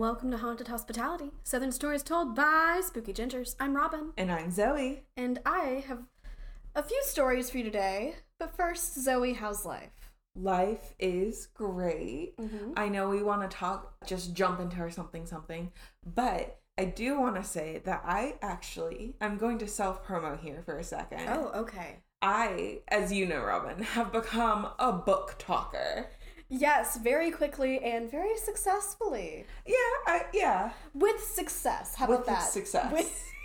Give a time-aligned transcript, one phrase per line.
[0.00, 3.54] Welcome to Haunted Hospitality, Southern Stories Told by Spooky Gingers.
[3.60, 5.00] I'm Robin, And I'm Zoey.
[5.14, 6.04] and I have
[6.74, 8.14] a few stories for you today.
[8.38, 9.90] But first, Zoey, how's life?
[10.34, 12.34] Life is great.
[12.38, 12.72] Mhm.
[12.78, 15.70] I know we want to talk, just jump into our something something,
[16.02, 20.62] but I do want to say that I actually, I'm going to self promo here
[20.64, 21.28] for a second.
[21.28, 22.04] Oh, okay.
[22.22, 26.08] I, as you know, Robin, have become a book talker.
[26.50, 29.46] Yes, very quickly and very successfully.
[29.64, 29.74] Yeah,
[30.06, 30.72] I, yeah.
[30.94, 31.94] With success.
[31.94, 32.38] How With about that?
[32.44, 32.92] With success.
[32.92, 33.26] With-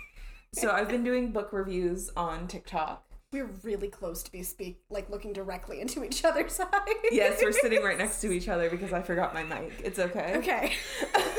[0.54, 3.04] So I've been doing book reviews on TikTok.
[3.30, 6.70] we're really close to be speak like looking directly into each other's eyes.
[7.12, 9.72] Yes, we're sitting right next to each other because I forgot my mic.
[9.84, 10.34] It's okay.
[10.38, 10.72] Okay.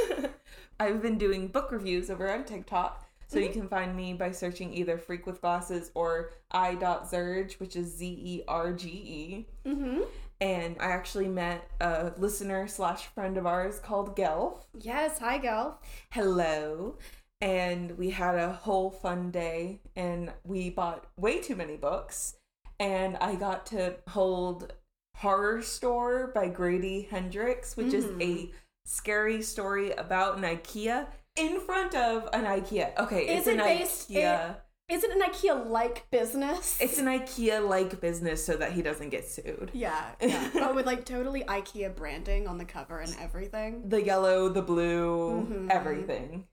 [0.80, 3.04] I've been doing book reviews over on TikTok.
[3.30, 3.46] So Mm-hmm.
[3.48, 8.06] you can find me by searching either Freak with Glasses or i.zerge, which is Z
[8.08, 9.48] E R G E.
[9.68, 10.02] mm-hmm.
[10.40, 14.66] And I actually met a listener slash friend of ours called Gelf.
[14.80, 15.76] Yes, hi, Gelf.
[16.12, 16.98] Hello.
[17.42, 22.36] And we had a whole fun day and we bought way too many books.
[22.80, 24.74] And I got to hold
[25.20, 28.22] Horrorstör by Grady Hendrix, which is Mm.
[28.22, 28.52] a
[28.86, 32.98] scary story about an IKEA in front of an IKEA.
[33.00, 34.56] Okay, Is it's it an based IKEA.
[34.90, 36.78] Is it an IKEA like business?
[36.80, 39.70] It's an IKEA like business so that he doesn't get sued.
[39.74, 40.50] Yeah, yeah.
[40.56, 43.90] oh, with like totally IKEA branding on the cover and everything.
[43.90, 45.70] The yellow, the blue, Mhm.
[45.70, 46.48] everything.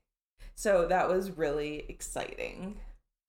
[0.53, 2.77] So that was really exciting.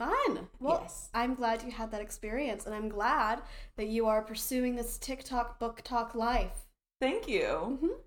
[0.00, 0.48] Fun.
[0.58, 1.08] Well, Yes.
[1.14, 3.42] I'm glad you had that experience, and I'm glad
[3.76, 6.66] that you are pursuing this TikTok book talk life.
[7.00, 7.78] Thank you.
[7.80, 8.00] Mhm.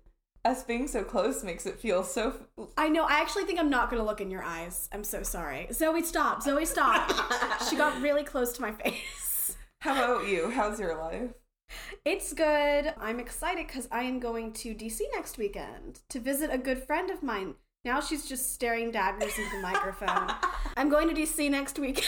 [0.44, 2.34] Us being so close makes it feel so.
[2.76, 3.04] I know.
[3.04, 4.88] I actually think I'm not going to look in your eyes.
[4.90, 5.66] I'm so sorry.
[5.70, 6.42] Zoey, stop.
[6.42, 7.12] Zoey, stop.
[7.68, 9.56] she got really close to my face.
[9.82, 10.50] How about you?
[10.50, 11.30] How's your life?
[12.04, 12.94] It's good.
[12.98, 17.10] I'm excited because I am going to DC next weekend to visit a good friend
[17.10, 17.54] of mine.
[17.84, 20.32] Now she's just staring daggers into the microphone.
[20.76, 22.04] I'm going to DC next week.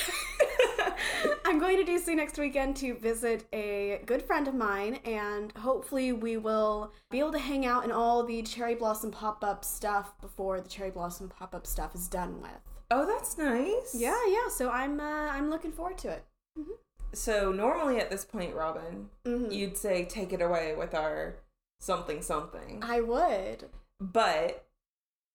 [1.44, 6.12] I'm going to DC next weekend to visit a good friend of mine, and hopefully,
[6.12, 10.18] we will be able to hang out in all the cherry blossom pop up stuff
[10.20, 12.50] before the cherry blossom pop up stuff is done with.
[12.90, 13.94] Oh, that's nice.
[13.94, 14.48] Yeah, yeah.
[14.50, 16.24] So I'm uh, I'm looking forward to it.
[17.14, 19.52] So normally at this point, Robin, Mhm.
[19.52, 21.36] you'd say take it away with our
[21.80, 22.82] something something.
[22.82, 23.68] I would.
[24.00, 24.64] But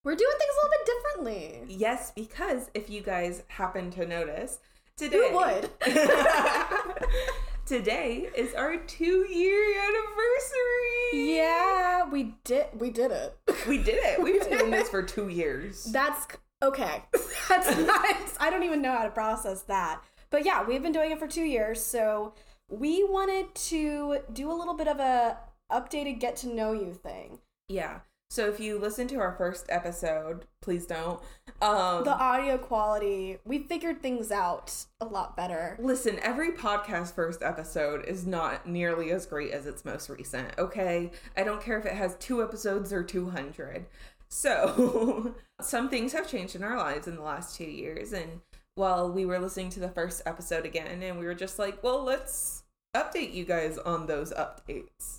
[0.04, 1.76] We're doing things a little bit differently.
[1.76, 4.60] yes, because if you guys happen to notice,
[4.98, 5.70] today Who would?
[7.66, 11.36] today is our two year anniversary.
[11.36, 12.68] Yeah, we did.
[12.74, 13.38] We did it.
[13.68, 14.22] We did it.
[14.22, 15.84] We've been doing this for two years.
[15.86, 16.28] That's
[16.64, 17.04] okay.
[17.50, 18.36] That's nice.
[18.40, 20.02] I don't even know how to process that.
[20.30, 22.34] But yeah, we've been doing it for two years, so
[22.70, 25.38] we wanted to do a little bit of a
[25.72, 27.40] updated get to know you thing.
[27.70, 28.00] Yeah.
[28.30, 31.20] So if you listen to our first episode, please don't.
[31.62, 35.78] Um The audio quality, we figured things out a lot better.
[35.80, 41.12] Listen, every podcast first episode is not nearly as great as its most recent, okay?
[41.36, 43.86] I don't care if it has two episodes or 200.
[44.30, 48.12] So, some things have changed in our lives in the last two years.
[48.12, 48.42] And
[48.76, 52.04] while we were listening to the first episode again, and we were just like, well,
[52.04, 52.64] let's
[52.96, 55.17] update you guys on those updates.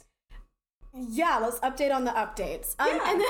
[0.94, 2.74] Yeah, let's update on the updates.
[2.78, 3.10] Um, Yeah.
[3.10, 3.28] and then,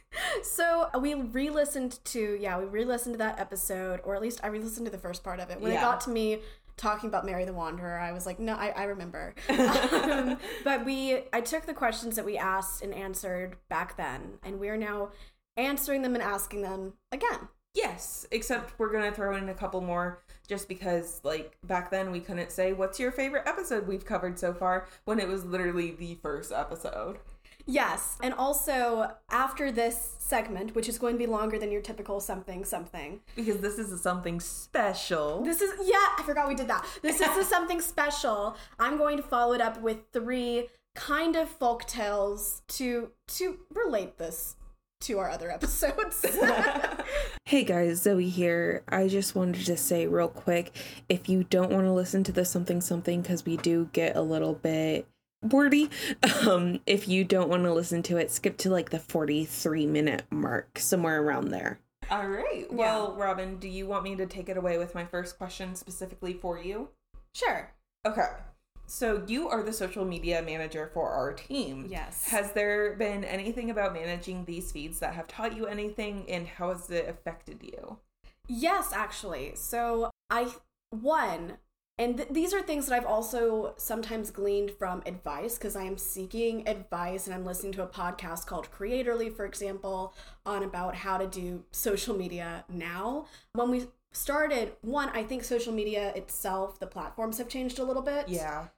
[0.42, 4.86] so we re-listened to yeah, we re-listened to that episode, or at least I re-listened
[4.86, 5.60] to the first part of it.
[5.60, 6.40] When it got to me
[6.76, 9.34] talking about Mary the Wanderer, I was like, no, I, I remember.
[9.48, 14.60] um, but we, I took the questions that we asked and answered back then, and
[14.60, 15.10] we are now
[15.56, 17.48] answering them and asking them again.
[17.74, 22.20] Yes, except we're gonna throw in a couple more just because, like, back then we
[22.20, 24.86] couldn't say, What's your favorite episode we've covered so far?
[25.04, 27.18] when it was literally the first episode.
[27.66, 32.18] Yes, and also after this segment, which is going to be longer than your typical
[32.18, 35.42] something something, Because this is something special.
[35.42, 36.86] This is yeah, I forgot we did that.
[37.02, 38.56] This is something special.
[38.78, 44.16] I'm going to follow it up with three kind of folk tales to to relate
[44.18, 44.56] this
[45.00, 46.24] to our other episodes.
[47.44, 48.82] Hey guys, Zoey here.
[48.88, 50.70] I just wanted to say real quick
[51.08, 54.20] if you don't want to listen to the something something because we do get a
[54.20, 55.08] little bit
[55.42, 55.88] wordy,
[56.46, 60.24] um, if you don't want to listen to it, skip to like the 43 minute
[60.30, 61.80] mark, somewhere around there.
[62.10, 62.70] All right.
[62.70, 66.34] Well, Robin, do you want me to take it away with my first question specifically
[66.34, 66.90] for you?
[67.34, 67.72] sure.
[68.04, 68.28] Okay.
[68.90, 71.86] So you are the social media manager for our team.
[71.88, 72.24] Yes.
[72.28, 76.70] Has there been anything about managing these feeds that have taught you anything and how
[76.70, 77.98] has it affected you?
[78.48, 79.52] Yes, actually.
[79.56, 80.48] So I
[80.90, 81.58] one
[81.98, 85.98] And th- these are things that I've also sometimes gleaned from advice because I am
[85.98, 90.14] seeking advice and I'm listening to a podcast called Creatorly, for example,
[90.46, 93.26] on about how to do social media now.
[93.52, 98.02] When we started, one, I think social media itself, the platforms have changed a little
[98.02, 98.28] bit.
[98.28, 98.68] Yeah.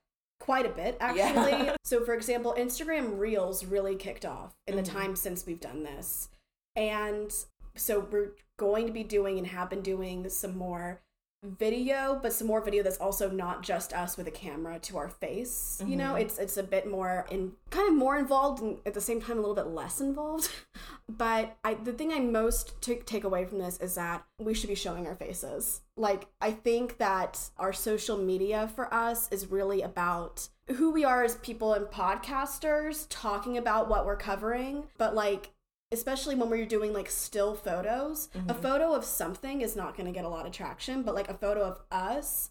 [0.41, 1.53] Quite a bit, actually.
[1.53, 1.77] Yeah.
[1.85, 4.93] so, for example, Instagram Reels really kicked off in the Mhm.
[4.93, 6.29] time since we've done this.
[6.75, 7.33] And
[7.77, 11.03] so we're going to be doing and have been doing some more
[11.43, 15.09] video but some more video that's also not just us with a camera to our
[15.09, 16.13] face you know?
[16.15, 16.21] Mhm.
[16.21, 19.39] it's it's a bit more in kind of more involved and at the same time
[19.39, 20.51] a little bit less involved.
[21.09, 24.69] But i the thing i most took take away from this is that we should
[24.69, 25.81] be showing our faces.
[25.97, 31.25] Like i think that our social media for us is really about who we are
[31.25, 34.85] as people and podcasters talking about what we're covering.
[34.99, 35.51] But like
[35.93, 38.63] especially when we're doing like still photos a Mhm.
[38.63, 41.35] photo of something is not going to get a lot of traction but like a
[41.35, 42.51] photo of us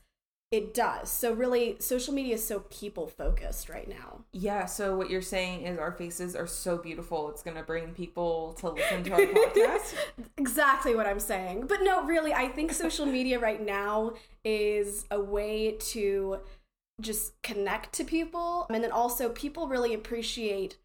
[0.52, 5.10] it does so really social media is so people focused right now Yeah, so what
[5.12, 9.12] you're saying is our faces are so beautiful, it's gonna bring people to listen to
[9.14, 9.94] our podcast.
[10.38, 14.14] exactly what i'm saying but no really i think social media right now
[14.44, 16.40] is a way to
[17.00, 20.78] just connect to people and then also people really appreciate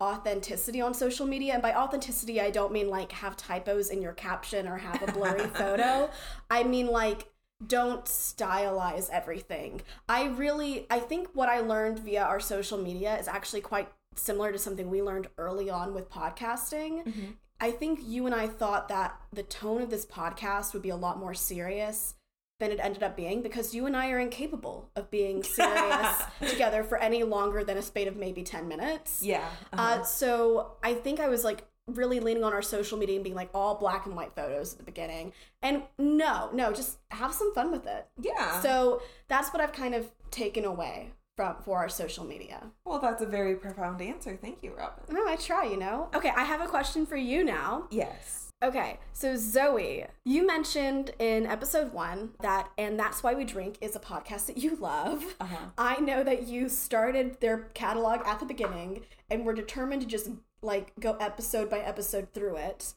[0.00, 4.12] authenticity on social media and by authenticity i don't mean like have typos in your
[4.12, 6.08] caption or have a blurry photo.
[6.50, 7.30] I mean like
[7.66, 9.82] don't stylize everything.
[10.08, 14.50] I really i think what i learned via our social media is actually quite similar
[14.52, 17.04] to something we learned early on with podcasting.
[17.06, 17.34] Mhm.
[17.62, 20.96] I think you and I thought that the tone of this podcast would be a
[20.96, 22.14] lot more serious
[22.60, 26.84] than it ended up being because you and I are incapable of being serious together
[26.84, 29.22] for any longer than a spate of maybe 10 minutes.
[29.22, 29.48] Yeah.
[29.72, 30.04] Uh, uh-huh.
[30.04, 33.50] so I think I was like really leaning on our social media and being like
[33.52, 35.32] all black and white photos at the beginning.
[35.62, 38.06] And no, no, just have some fun with it.
[38.20, 38.60] yeah.
[38.60, 42.62] So that's what I've kind of taken away from for our social media.
[42.84, 44.38] well, that's a very profound answer.
[44.40, 45.02] Thank you, Robin.
[45.10, 46.10] No, I try, you know.
[46.14, 47.86] Okay, I have a question for you now.
[47.90, 48.49] Yes.
[48.62, 53.96] Okay, so Zoey, you mentioned in episode one that And That's Why We Drink is
[53.96, 55.34] a podcast that you love.
[55.40, 55.70] Uh-huh.
[55.78, 60.28] I know that you started their catalog at the beginning and were determined to just
[60.60, 62.92] like go episode by episode through it.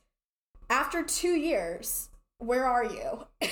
[0.69, 2.09] After two years,
[2.39, 3.27] where are you?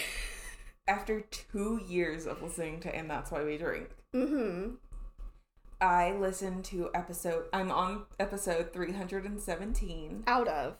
[0.89, 4.71] After two years of listening to And That's Why We Drink, mm-hmm.
[5.79, 10.23] I listened to episode, I'm on episode 317.
[10.27, 10.75] Out of.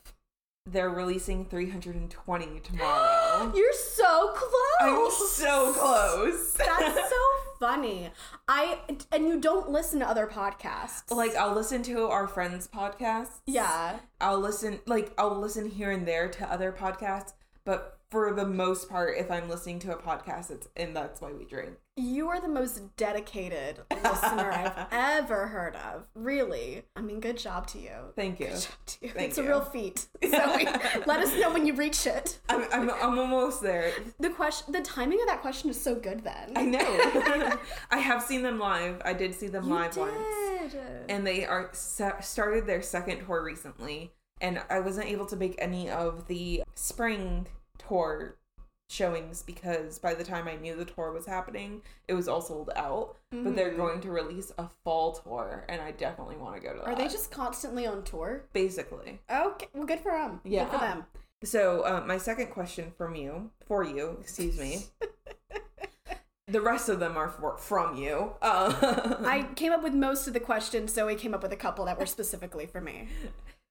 [0.68, 3.52] They're releasing 320 tomorrow.
[3.56, 4.54] You're so close.
[4.82, 6.54] I'm so close.
[6.58, 7.16] That's so
[7.60, 8.10] funny.
[8.48, 8.80] I
[9.12, 11.10] and you don't listen to other podcasts.
[11.10, 13.40] like I'll listen to our friends' podcasts.
[13.48, 14.00] yeah.
[14.20, 17.34] I'll listen like I'll listen here and there to other podcasts,
[17.66, 21.32] but for the most part, if I'm listening to a podcast, it's and that's why
[21.32, 21.78] we drink.
[21.96, 26.04] You are the most dedicated listener I've ever heard of.
[26.14, 26.84] Really.
[26.96, 27.92] I mean, good job to you.
[28.16, 28.48] Thank you.
[28.48, 29.10] Good job to you.
[29.12, 30.08] Thank it's a real feat.
[30.24, 30.30] So
[31.06, 32.40] let us know when you reach it.
[32.50, 33.94] I'm, I'm I'm almost there.
[34.20, 36.24] The question, the timing of that question is so good.
[36.24, 37.58] Then I know.
[37.92, 39.02] I have seen them live.
[39.06, 40.02] I did see them you live did.
[40.02, 40.76] once,
[41.08, 44.12] and they are started their second tour recently.
[44.42, 47.46] And I wasn't able to make any of the spring
[47.88, 48.36] tour
[48.90, 52.70] showings because by the time I knew the tour was happening, it was all sold
[52.76, 53.16] out.
[53.32, 53.78] But they're Mhm.
[53.78, 56.88] going to release a fall tour, and I definitely want to go to that.
[56.88, 58.44] Are they just constantly on tour?
[58.52, 59.22] basically?
[59.32, 60.42] Okay, well, good for them.
[60.44, 60.66] Yeah.
[60.66, 61.06] good for them.
[61.44, 64.84] So, uh, my second question from you, for you, excuse me.
[66.48, 68.34] the rest of them are for, from you.
[68.42, 70.94] Uh, I came up with most of the questions.
[70.94, 73.08] Zoey came up with a couple that were specifically for me.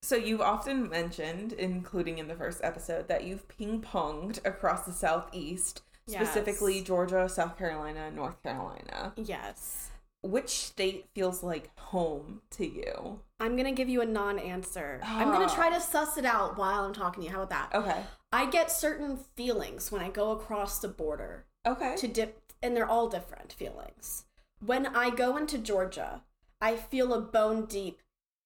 [0.02, 4.92] So you've often mentioned, including in the first episode, that you've ping ponged across the
[4.92, 6.87] southeast, specifically Yes.
[6.87, 9.12] Georgia, South Carolina, North Carolina.
[9.16, 9.90] Yes.
[10.23, 13.21] Which state feels like home to you?
[13.38, 15.00] I'm gonna give you a non-answer.
[15.02, 17.35] I'm gonna try to suss it out while I'm talking to you.
[17.35, 17.78] How about that?
[17.78, 18.04] Okay.
[18.33, 21.97] I get certain feelings when I go across the border Okay.
[21.97, 24.25] to dip, and they're all different feelings.
[24.64, 26.23] When I go into Georgia,
[26.61, 28.00] I feel a bone deep,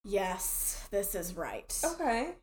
[0.05, 1.77] yes, this is right.
[1.85, 2.35] Okay.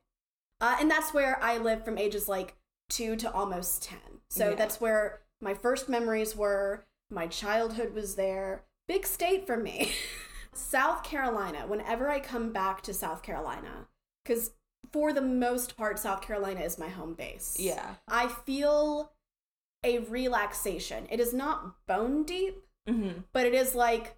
[0.60, 2.56] Uh, and that's where I lived from ages like
[2.90, 3.98] two to almost 10.
[4.30, 4.56] So Yeah.
[4.56, 6.86] that's where my first memories were.
[7.10, 8.64] My childhood was there.
[8.88, 9.92] Big state for me.
[10.54, 13.88] South Carolina, whenever I come back to South Carolina,
[14.24, 14.52] because
[14.92, 17.56] for the most part, South Carolina is my home base.
[17.60, 17.96] Yeah.
[18.08, 19.14] I feel
[19.84, 21.08] a relaxation.
[21.10, 23.20] It is not bone deep, Mm-hmm.
[23.32, 24.16] but it is like,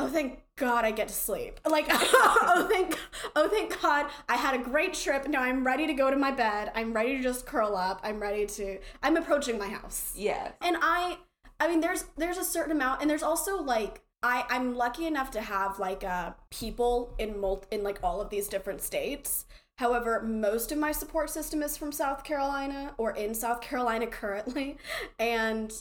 [0.00, 1.60] oh, thank God I get to sleep.
[1.64, 2.98] Like, oh, thank,
[3.36, 5.28] oh, thank God I had a great trip.
[5.28, 6.72] Now I'm ready to go to my bed.
[6.74, 8.00] I'm ready to just curl up.
[8.02, 10.12] I'm ready to, I'm approaching my house.
[10.16, 10.52] Yeah.
[10.60, 11.18] And I,
[11.60, 15.30] I mean, there's there's a certain amount, and there's also like I I'm lucky enough
[15.32, 19.44] to have like uh people in mul- in like all of these different states.
[19.76, 24.78] However, most of my support system is from South Carolina or in South Carolina currently,
[25.18, 25.72] and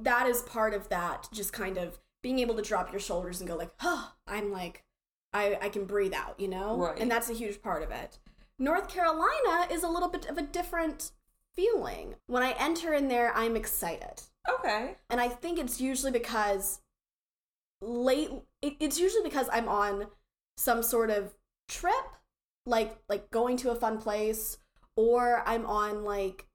[0.00, 1.28] that is part of that.
[1.32, 4.82] Just kind of being able to drop your shoulders and go like, "Oh, I'm like,
[5.34, 6.98] I I can breathe out," you know, Right.
[6.98, 8.18] and that's a huge part of it.
[8.58, 11.12] North Carolina is a little bit of a different
[11.54, 12.14] feeling.
[12.26, 14.22] When I enter in there, I'm excited.
[14.48, 14.96] Okay.
[15.10, 16.80] And I think it's usually because
[17.82, 18.30] late
[18.62, 20.06] it, it's usually because I'm on
[20.56, 21.34] some sort of
[21.68, 22.06] trip,
[22.64, 24.56] like like going to a fun place,
[24.96, 26.46] or I'm on like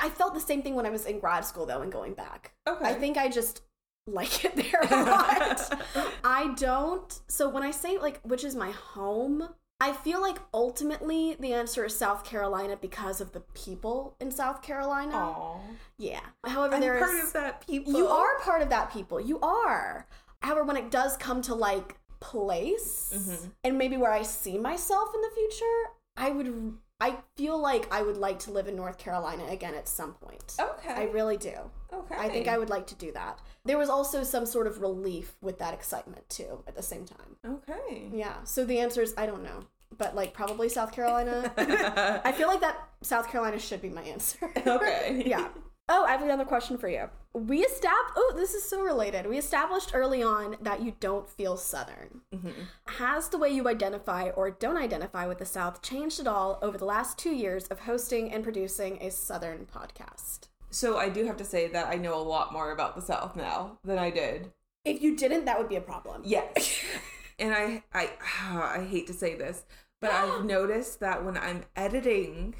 [0.00, 2.52] I felt the same thing when I was in grad school though and going back.
[2.68, 2.84] Okay.
[2.84, 3.62] I think I just
[4.06, 5.82] like it there a lot.
[6.24, 7.20] I don't.
[7.28, 9.48] So when I say like which is my home,
[9.80, 14.62] I feel like ultimately the answer is South Carolina because of the people in South
[14.62, 15.14] Carolina.
[15.14, 15.58] Aw.
[15.98, 16.20] Yeah.
[16.44, 17.92] However, I'm there is part of that people.
[17.94, 19.20] you are part of that people.
[19.20, 20.06] You are.
[20.42, 23.50] However, when it does come to like place Mhm.
[23.64, 26.78] and maybe where I see myself in the future, I would.
[27.02, 30.54] I feel like I would like to live in North Carolina again at some point.
[30.60, 30.92] Okay.
[30.92, 31.70] I really do.
[31.92, 32.14] Okay.
[32.18, 33.38] I think I would like to do that.
[33.64, 37.36] There was also some sort of relief with that excitement too at the same time.
[37.46, 38.08] Okay.
[38.12, 38.42] Yeah.
[38.44, 39.64] So the answer is I don't know,
[39.96, 41.52] but like probably South Carolina.
[42.24, 44.50] I feel like that South Carolina should be my answer.
[44.66, 45.22] Okay.
[45.26, 45.48] yeah.
[45.92, 47.10] Oh, I have another question for you.
[47.32, 48.14] We established.
[48.16, 49.26] Oh, this is so related.
[49.26, 52.20] We established early on that you don't feel Southern.
[52.32, 52.52] Mhm.
[52.86, 56.78] Has the way you identify or don't identify with the South changed at all over
[56.78, 60.46] the last two years of hosting and producing a Southern podcast?
[60.70, 63.36] So I do have to say that I know a lot more about the South
[63.36, 64.52] now than I did.
[64.84, 66.22] If you didn't, that would be a problem.
[66.24, 66.82] Yes.
[67.38, 69.64] and I I ah, I hate to say this,
[70.00, 72.54] but I've noticed that when I'm editing,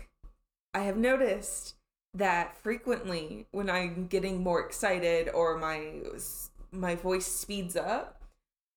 [0.75, 1.77] I have noticed
[2.13, 5.93] that frequently when I'm getting more excited or my
[6.73, 8.23] my voice speeds up,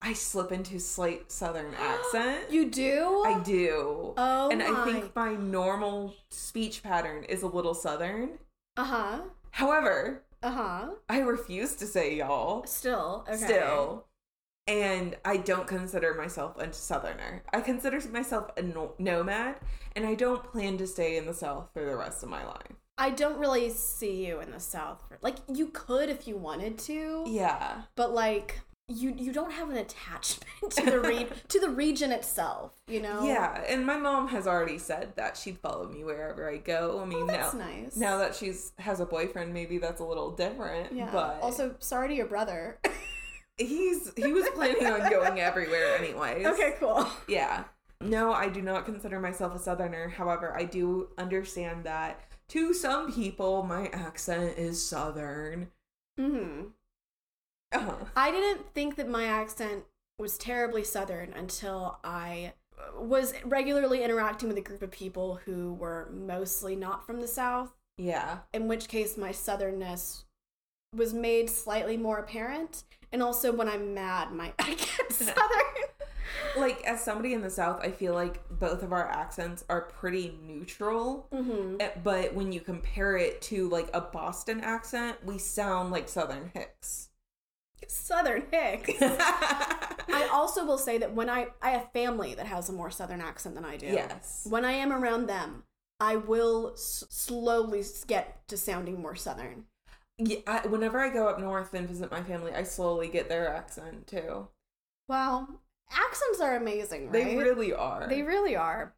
[0.01, 2.51] I slip into slight southern accent.
[2.51, 3.23] You do?
[3.25, 4.13] I do.
[4.15, 8.37] Oh and I think my normal speech pattern is a little southern.
[8.77, 9.19] Uh huh.
[9.51, 10.87] However, Uh huh.
[11.09, 13.25] I refuse to say y'all Still.
[13.27, 13.37] Okay.
[13.37, 14.05] still.
[14.65, 17.43] And I don't consider myself a southerner.
[17.51, 19.55] I consider myself a no- nomad,
[19.95, 22.71] and I don't plan to stay in the south for the rest of my life.
[22.97, 24.99] I don't really see you in the South.
[25.21, 27.25] Like you could if you wanted to.
[27.27, 27.81] Yeah.
[27.95, 32.73] but like you you don't have an attachment to the re- to the region itself
[32.87, 36.57] you know Yeah, and my mom has already said that she'd follow me wherever I
[36.57, 36.99] go.
[37.01, 40.03] I mean, oh, that's now nice now that she's has a boyfriend, maybe that's a
[40.05, 40.91] little different.
[40.93, 42.79] yeah But also sorry to your brother
[43.57, 46.45] he's he was planning on going everywhere anyways.
[46.47, 47.63] okay cool Yeah.
[48.01, 50.09] No, I do not consider myself a southerner.
[50.09, 55.71] However, I do understand that to some people my accent is southern.
[56.19, 56.63] hmm
[57.73, 57.95] Uh-huh.
[58.15, 59.83] i didn't think that my accent
[60.19, 62.53] was terribly southern until i
[62.97, 67.71] was regularly interacting with a group of people who were mostly not from the south
[67.97, 68.39] Yeah.
[68.53, 70.23] in which case my southernness
[70.95, 75.37] was made slightly more apparent and also when i'm mad my i get southern
[76.57, 80.37] Like as somebody in the south, I feel like both of our accents are pretty
[80.45, 81.27] neutral.
[81.33, 81.77] mm-hmm.
[81.79, 86.51] Eh, But when you compare it to like a Boston accent, we sound like Southern
[86.53, 87.09] Hicks.
[87.87, 88.91] Southern Hicks.
[89.01, 93.21] I also will say that when I I have family that has a more southern
[93.21, 93.87] accent than I do.
[93.87, 94.45] yes.
[94.49, 95.63] When I am around them,
[95.99, 99.65] I will s- slowly get to sounding more southern.
[100.17, 103.47] Yeah, I, whenever I go up north and visit my family, I slowly get their
[103.53, 104.47] accent too.
[105.09, 105.47] Wow,
[105.91, 107.13] accents are amazing, right?
[107.25, 108.07] They really are.
[108.07, 108.93] They really are.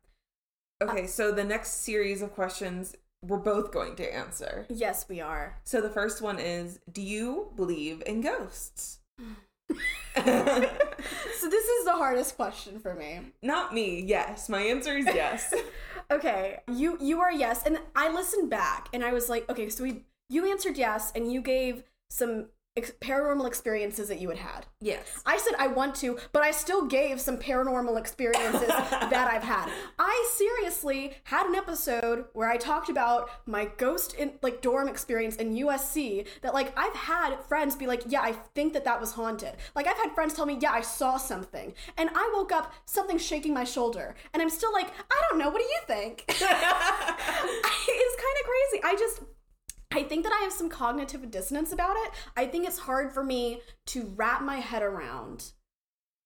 [0.84, 2.96] Okay, so the next series of questions
[3.28, 4.66] we're both going to answer.
[4.70, 5.60] Yes, we are.
[5.64, 9.00] So the first one is Do you believe in ghosts?
[10.16, 13.20] So this is the hardest question for me.
[13.42, 14.50] Not me, yes.
[14.50, 15.54] My answer is yes.
[16.12, 19.84] Okay, you you are yes, and I listened back and I was like, okay, so
[19.84, 24.66] we you answered yes, and you gave some ex- paranormal experiences that you had had.
[24.82, 25.22] yes.
[25.26, 29.70] I said I want to, but I still gave some paranormal experiences that I've had.
[30.00, 35.36] I seriously had an episode where I talked about my ghost in like dorm experience
[35.38, 39.12] in USC that like I've had friends be like, "Yeah, I think that that was
[39.14, 42.74] haunted." Like I've had friends tell me, "Yeah, I saw something." And I woke up
[42.86, 45.50] something shaking my shoulder, and I'm still like, "I don't know.
[45.50, 48.84] What do you think?" it's kind of crazy.
[48.84, 49.22] I just
[49.92, 52.12] I think that I have some cognitive dissonance about it.
[52.36, 55.52] I think it's hard for me to wrap my head around.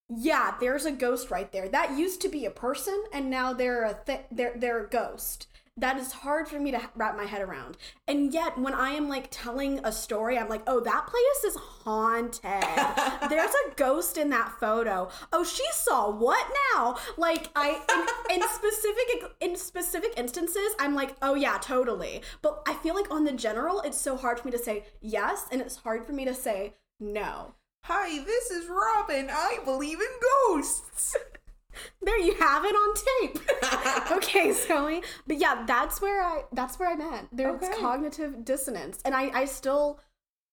[0.09, 1.69] Yeah, there's a ghost right there.
[1.69, 5.47] That used to be a person, and now they're a th- they're they're a ghost.
[5.79, 7.77] That is hard for me to wrap my head around.
[8.07, 11.55] And yet, when I am like telling a story, I'm like, oh, that place is
[11.55, 12.43] haunted.
[13.29, 15.09] There's a ghost in that photo.
[15.31, 16.97] Oh, she saw what now?
[17.17, 17.81] Like, I
[18.29, 22.21] in, in specific in specific instances, I'm like, oh yeah, totally.
[22.41, 25.45] But I feel like on the general, it's so hard for me to say yes,
[25.51, 27.53] and it's hard for me to say no.
[27.83, 29.29] Hi, this is Robin.
[29.31, 30.07] I believe in
[30.49, 31.15] ghosts.
[32.01, 34.11] There you have it on tape.
[34.17, 35.03] okay, Zoey.
[35.27, 37.27] But yeah, that's where I that's where I'm at.
[37.31, 37.79] There's Okay.
[37.79, 38.99] cognitive dissonance.
[39.05, 39.99] And I, I still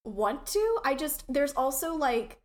[0.04, 0.78] want to.
[0.84, 2.38] I just there's also like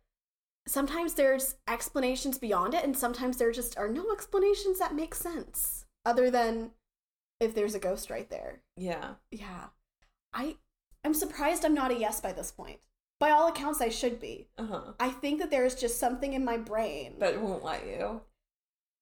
[0.66, 5.84] sometimes there's explanations beyond it, and sometimes there just are no explanations that make sense.
[6.04, 6.70] Other than
[7.40, 8.62] if there's a ghost right there.
[8.76, 9.14] Yeah.
[9.30, 9.66] Yeah.
[10.32, 10.56] I
[11.04, 12.80] I'm surprised I'm not a yes by this point.
[13.20, 14.48] By all accounts I should be.
[14.56, 14.92] Uh huh.
[14.98, 17.16] I think that there's just something in my brain.
[17.18, 18.22] that won't let you.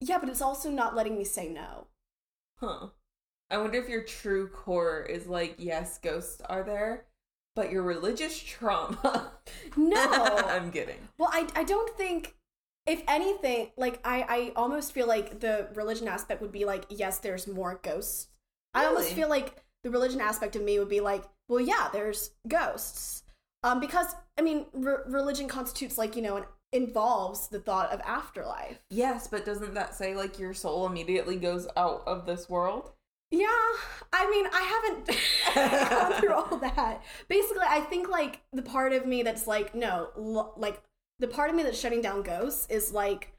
[0.01, 1.87] Yeah, but it's also not letting me say no.
[2.59, 2.87] Huh.
[3.49, 7.05] I wonder if your true core is like, yes, ghosts are there,
[7.55, 9.31] but your religious trauma.
[9.75, 9.97] No.
[10.47, 11.07] I'm kidding.
[11.17, 12.35] Well, I, I don't think,
[12.85, 17.19] if anything, like, I, I almost feel like the religion aspect would be like, yes,
[17.19, 18.27] there's more ghosts.
[18.73, 22.31] I almost feel like the religion aspect of me would be like, well, yeah, there's
[22.47, 23.23] ghosts.
[23.63, 27.99] Um, because, I mean, re- religion constitutes, like, you know, and involves the thought of
[28.01, 28.79] afterlife.
[28.89, 32.91] Yes, but doesn't that say like your soul immediately goes out of this world?
[33.29, 33.47] Yeah,
[34.11, 34.81] I mean, I
[35.55, 37.01] haven't gone through all that.
[37.29, 40.81] Basically, I think like the part of me that's like, no, lo- like
[41.19, 43.31] the part of me that's shutting down ghosts is like,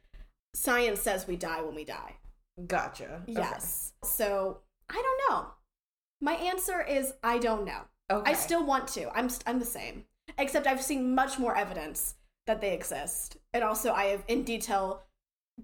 [0.54, 2.16] science says we die when we die.
[2.66, 3.22] Gotcha.
[3.28, 3.32] Okay.
[3.32, 3.92] Yes.
[4.04, 4.58] So
[4.88, 5.46] I don't know.
[6.20, 7.82] My answer is I don't know.
[8.10, 8.30] Okay.
[8.30, 9.10] I still want to.
[9.16, 10.04] I'm st- I'm the same,
[10.38, 12.14] except I've seen much more evidence
[12.46, 15.02] that they exist, and also I have in detail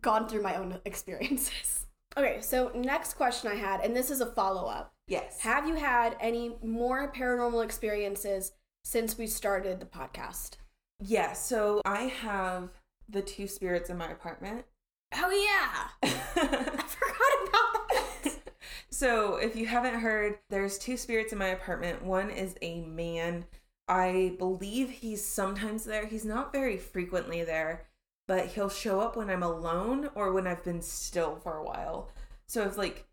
[0.00, 1.84] gone through my own experiences.
[2.16, 4.92] Okay, so next question I had, and this is a follow up.
[5.06, 5.40] Yes.
[5.40, 10.52] Have you had any more paranormal experiences since we started the podcast?
[11.00, 12.70] yeah, so I have
[13.08, 14.64] the two spirits in my apartment.
[15.14, 18.52] Oh yeah, I forgot about that.
[18.90, 22.02] so, if you haven't heard, there's two spirits in my apartment.
[22.02, 23.44] One is a man.
[23.88, 26.06] I believe he's sometimes there.
[26.06, 27.86] He's not very frequently there,
[28.26, 32.10] but he'll show up when I'm alone or when I've been still for a while.
[32.46, 33.06] So, if like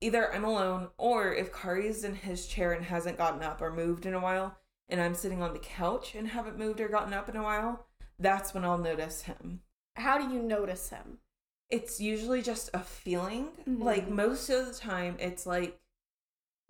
[0.00, 4.04] either I'm alone or if Kari's in his chair and hasn't gotten up or moved
[4.06, 4.58] in a while,
[4.88, 7.86] and I'm sitting on the couch and haven't moved or gotten up in a while,
[8.18, 9.60] that's when I'll notice him
[9.96, 11.18] How do you notice him?
[11.68, 13.48] it's usually just a feeling.
[13.68, 13.82] Mhm.
[13.82, 15.80] Like most of the time, it's like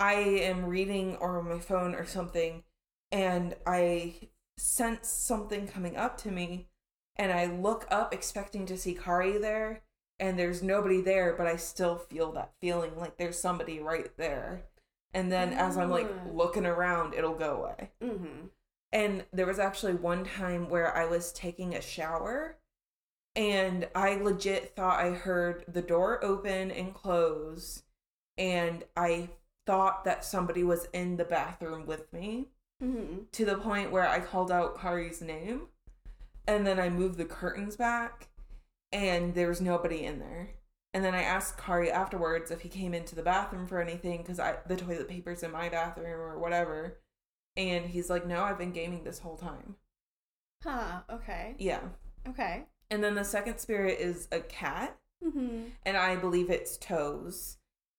[0.00, 2.64] I am reading or on my phone or something,
[3.10, 6.68] and I sense something coming up to me,
[7.16, 9.82] and I look up expecting to see Kari there,
[10.18, 14.64] and there's nobody there, but I still feel that feeling like there's somebody right there.
[15.12, 16.28] And then as I'm like Ah.
[16.30, 17.90] looking around, it'll go away.
[18.02, 18.46] Mm-hmm.
[18.92, 22.58] And there was actually one time where I was taking a shower
[23.34, 27.82] and I legit thought I heard the door open and close
[28.38, 29.30] and I
[29.66, 32.48] thought that somebody was in the bathroom with me
[32.82, 33.22] Mm-hmm.
[33.32, 35.62] to the point where I called out Kari's name
[36.46, 38.28] and then I moved the curtains back
[38.92, 40.50] and there was nobody in there.
[40.92, 44.38] And then I asked Kari afterwards if he came into the bathroom for anything because
[44.38, 46.98] I the toilet paper's in my bathroom or whatever.
[47.56, 49.76] And he's like, No, I've been gaming this whole time.
[50.62, 51.00] Huh.
[51.10, 51.54] Okay.
[51.58, 51.80] Yeah.
[52.28, 52.64] Okay.
[52.90, 55.68] And then the second spirit is a cat, Mm-hmm.
[55.86, 57.56] and I believe it's Toes.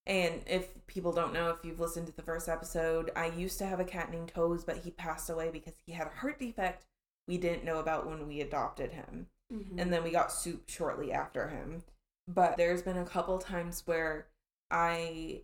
[0.07, 3.65] And if people don't know, if you've listened to the first episode, I used to
[3.65, 6.85] have a cat named Toes, but he passed away because he had a heart defect
[7.27, 9.27] we didn't know about when we adopted him.
[9.53, 9.79] Mm-hmm.
[9.79, 11.83] And then we got Soup shortly after him.
[12.27, 14.27] But there's been a couple times where
[14.71, 15.41] I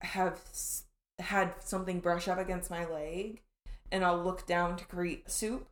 [0.00, 0.84] have s-
[1.18, 3.42] had something brush up against my leg,
[3.90, 5.68] and I'll look down to greet Soup,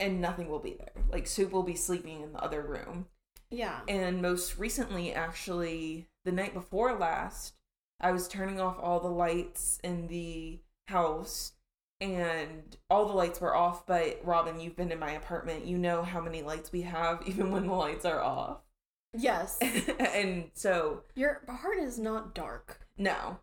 [0.00, 1.04] and nothing will be there.
[1.10, 3.06] Like, Soup will be sleeping in the other room.
[3.50, 3.80] yeah.
[3.86, 7.54] And most recently, actually, the night before last,
[8.00, 11.52] I was turning off all the lights in the house
[12.00, 13.86] and all the lights were off.
[13.86, 15.66] But Robin, you've been in my apartment.
[15.66, 18.58] You know how many lights we have, even when the lights are off.
[19.16, 19.58] yes.
[19.98, 22.80] and so, Your heart is not dark.
[22.96, 23.38] no.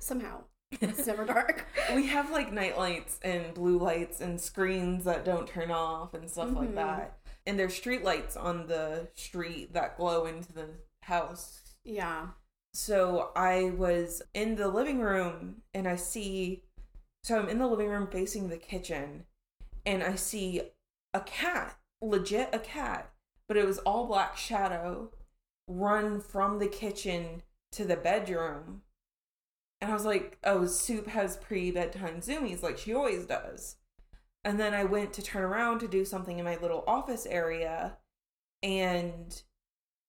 [0.00, 0.42] Somehow.
[0.80, 1.66] It's never dark.
[1.94, 6.28] We have like night lights and blue lights and screens that don't turn off and
[6.28, 6.74] stuff like Mhm.
[6.74, 7.18] that.
[7.46, 10.66] And there's street lights on the street that glow into the
[11.02, 12.28] house yeah.
[12.74, 16.64] So I was in the living room and I see
[17.22, 19.24] so I'm in the living room facing the kitchen
[19.86, 20.60] and I see
[21.14, 23.10] a cat, legit a cat,
[23.48, 25.10] but it was all black shadow
[25.66, 28.82] run from the kitchen to the bedroom.
[29.80, 33.76] And I was like, oh, Soup has pre bedtime zoomies like she always does.
[34.44, 37.96] And then I went to turn around to do something in my little office area,
[38.62, 39.42] and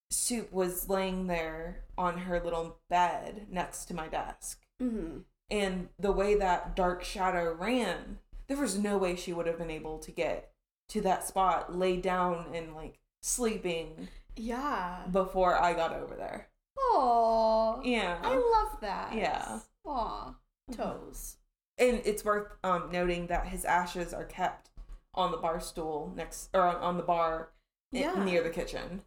[0.10, 4.62] Soup was laying there on her little bed next to my desk.
[4.82, 5.20] Mm-hmm.
[5.52, 9.72] And the way that dark shadow ran, there was no way she would have been
[9.72, 10.52] able to get
[10.90, 15.04] to that spot, lay down and like sleeping Yeah.
[15.12, 16.48] before I got over there.
[16.78, 17.82] Oh.
[17.84, 18.18] Yeah.
[18.22, 19.14] I love that.
[19.14, 19.60] Yeah.
[19.86, 20.36] Aw.
[20.72, 21.38] Toes.
[21.78, 24.70] and it's worth um, noting that his ashes are kept
[25.14, 27.50] on the bar stool next or on, on the bar
[27.94, 28.24] i- Yeah.
[28.24, 29.04] near the kitchen.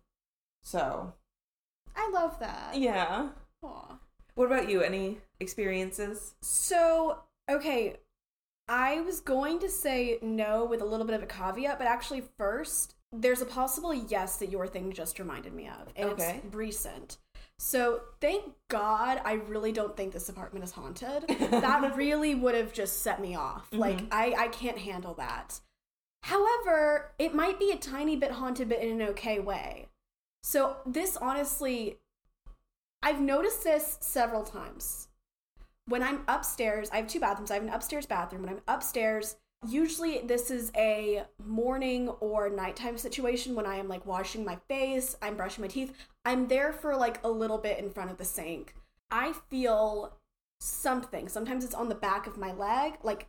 [0.63, 1.15] So,
[1.97, 2.77] I love that.
[2.77, 3.29] yeah.
[3.63, 3.99] Aw.
[4.35, 4.83] What about you?
[4.83, 6.35] Any experiences?
[6.43, 7.19] So,
[7.51, 7.97] okay,
[8.69, 12.23] I was going to say no with a little bit of a caveat, but actually,
[12.37, 16.41] first, there's a possible yes that your thing just reminded me of, and Okay.
[16.45, 17.17] it's recent.
[17.59, 21.25] So, thank God, I really don't think this apartment is haunted.
[21.51, 23.69] that really would have just set me off.
[23.71, 23.79] Mm-hmm.
[23.81, 25.59] Like, I, I can't handle that.
[26.23, 29.89] However, it might be a tiny bit haunted, but in an okay way.
[30.43, 31.99] So, this honestly,
[33.03, 35.09] I've noticed this several times.
[35.87, 37.51] When I'm upstairs, I have two bathrooms.
[37.51, 38.43] I have an upstairs bathroom.
[38.43, 44.07] When I'm upstairs, usually this is a morning or nighttime situation when I am like
[44.07, 45.95] washing my face, I'm brushing my teeth.
[46.25, 48.75] I'm there for like a little bit in front of the sink.
[49.11, 50.19] I feel
[50.61, 51.29] something.
[51.29, 53.29] Sometimes it's on the back of my leg, like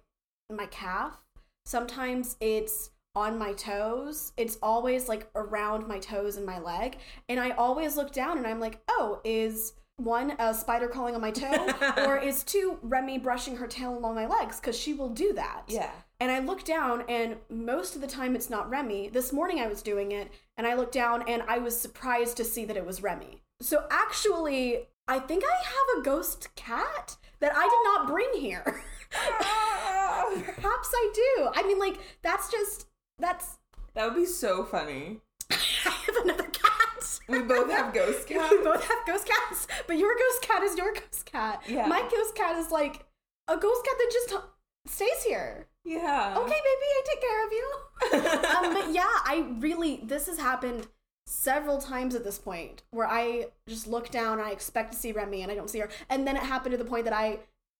[0.51, 1.23] my calf.
[1.65, 4.33] Sometimes it's on my toes.
[4.37, 6.97] It's always like around my toes and my leg.
[7.27, 11.21] And I always look down and I'm like, oh, is one a spider crawling on
[11.21, 11.67] my toe?
[12.05, 14.59] or is two Remy brushing her tail along my legs?
[14.59, 15.63] Because she will do that.
[15.67, 15.91] Yeah.
[16.21, 19.09] And I look down, and most of the time it's not Remy.
[19.09, 22.43] This morning I was doing it, and I looked down, and I was surprised to
[22.43, 23.41] see that it was Remy.
[23.61, 28.63] So actually, I think I have a ghost cat that I did not bring here.
[29.11, 31.49] Perhaps I do.
[31.55, 32.87] I mean, like, that's just,
[33.19, 33.57] that's,
[33.93, 35.19] That would be so funny.
[35.51, 35.55] I
[35.89, 37.19] have another cat.
[37.27, 38.51] We both have ghost cats.
[38.51, 41.61] we both have ghost cats, but your ghost cat is your ghost cat.
[41.67, 41.85] Yeah.
[41.85, 43.05] My ghost cat is like
[43.47, 44.43] a ghost cat that just
[44.87, 45.67] stays here.
[45.85, 46.35] Yeah.
[46.37, 48.47] Okay, baby, I take care of you.
[48.49, 50.87] um, but yeah, I really this has happened
[51.25, 55.11] several times at this point where I just look down, and I expect to see
[55.11, 57.39] Remy, and I don't see her, and then it happened to the point that I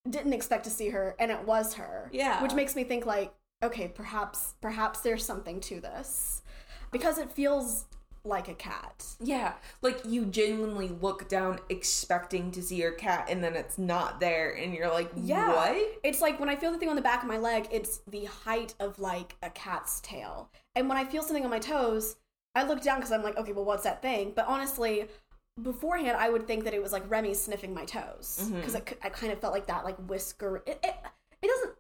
[0.10, 2.10] didn't expect to see her, and it was her.
[2.13, 2.41] Yeah.
[2.41, 6.41] which makes me think like, okay, perhaps perhaps there's something to this
[6.91, 7.86] because it feels
[8.24, 9.06] like a cat.
[9.22, 14.19] Yeah, like you genuinely look down expecting to see your cat and then it's not
[14.19, 15.54] there and you're like, Yeah.
[15.54, 16.00] what?
[16.04, 18.26] It's like when I feel the thing on the back of my leg, it's the
[18.26, 20.50] height of like a cat's tail.
[20.76, 22.17] And when I feel something on my toes,
[22.56, 24.34] I look down because I'm like, okay, well, what's that thing?
[24.36, 25.08] But honestly,
[25.62, 28.56] beforehand, I would think that it was like Remy sniffing my toes mm-hmm.
[28.56, 30.63] because I kind of felt like that, like whisker.
[30.65, 30.95] It, it,
[31.41, 31.74] it doesn't.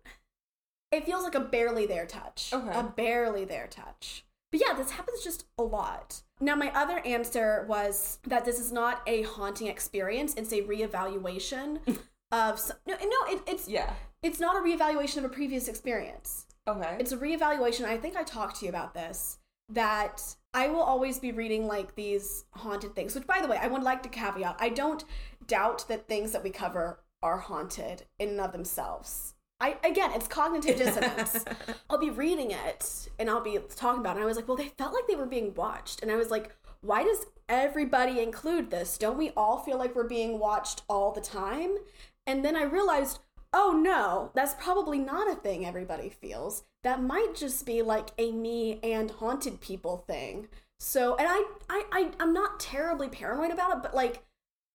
[0.91, 2.51] It feels like a barely there touch.
[2.53, 2.71] Okay.
[2.77, 4.25] A barely there touch.
[4.51, 6.23] But yeah, this happens just a lot.
[6.41, 11.79] Now, my other answer was that this is not a haunting experience; it's a reevaluation
[12.31, 12.55] of.
[12.55, 13.93] s- No, no, it, it's Yeah.
[14.23, 16.47] it's not a reevaluation of a previous experience.
[16.67, 16.97] Okay.
[16.99, 17.85] It's a reevaluation.
[17.85, 19.37] I think I talked to you about this.
[19.71, 23.13] That I will always be reading like these haunted things.
[23.13, 25.03] Which, by the way, I would like to caveat: I don't
[25.45, 29.35] doubt that things that we cover are haunted in and of themselves.
[29.59, 31.45] I again, it's cognitive dissonance.
[31.89, 34.19] I'll be reading it and I'll be talking about it.
[34.19, 36.01] And I was like, well, they felt like they were being watched.
[36.01, 38.97] And I was like, why does everybody include this?
[38.97, 41.77] Don't we all feel like we're being watched all the time?
[42.25, 43.19] And then I realized,
[43.51, 46.63] oh no, that's probably not a thing everybody feels.
[46.83, 50.47] That might just be like a me and haunted people thing.
[50.79, 54.23] So, and I, I, I I'm not terribly paranoid about it, but like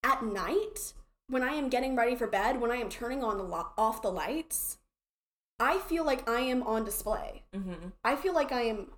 [0.03, 0.93] at night
[1.29, 4.03] when I am getting ready for bed, when I am turning on the lo- off
[4.03, 4.79] the lights,
[5.59, 7.45] I feel like I am on display.
[7.55, 7.89] mm-hmm.
[8.05, 8.89] I feel like I am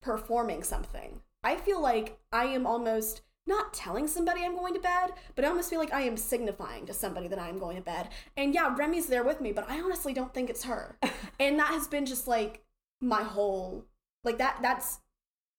[0.00, 1.20] performing something.
[1.42, 5.48] I feel like I am almost not telling somebody I'm going to bed, but I
[5.48, 8.08] almost feel like I am signifying to somebody that I am going to bed.
[8.36, 10.98] And yeah, Remy's there with me, but I honestly don't think it's her.
[11.40, 12.62] and that has been just like
[13.00, 13.84] my whole
[14.24, 14.98] like that that's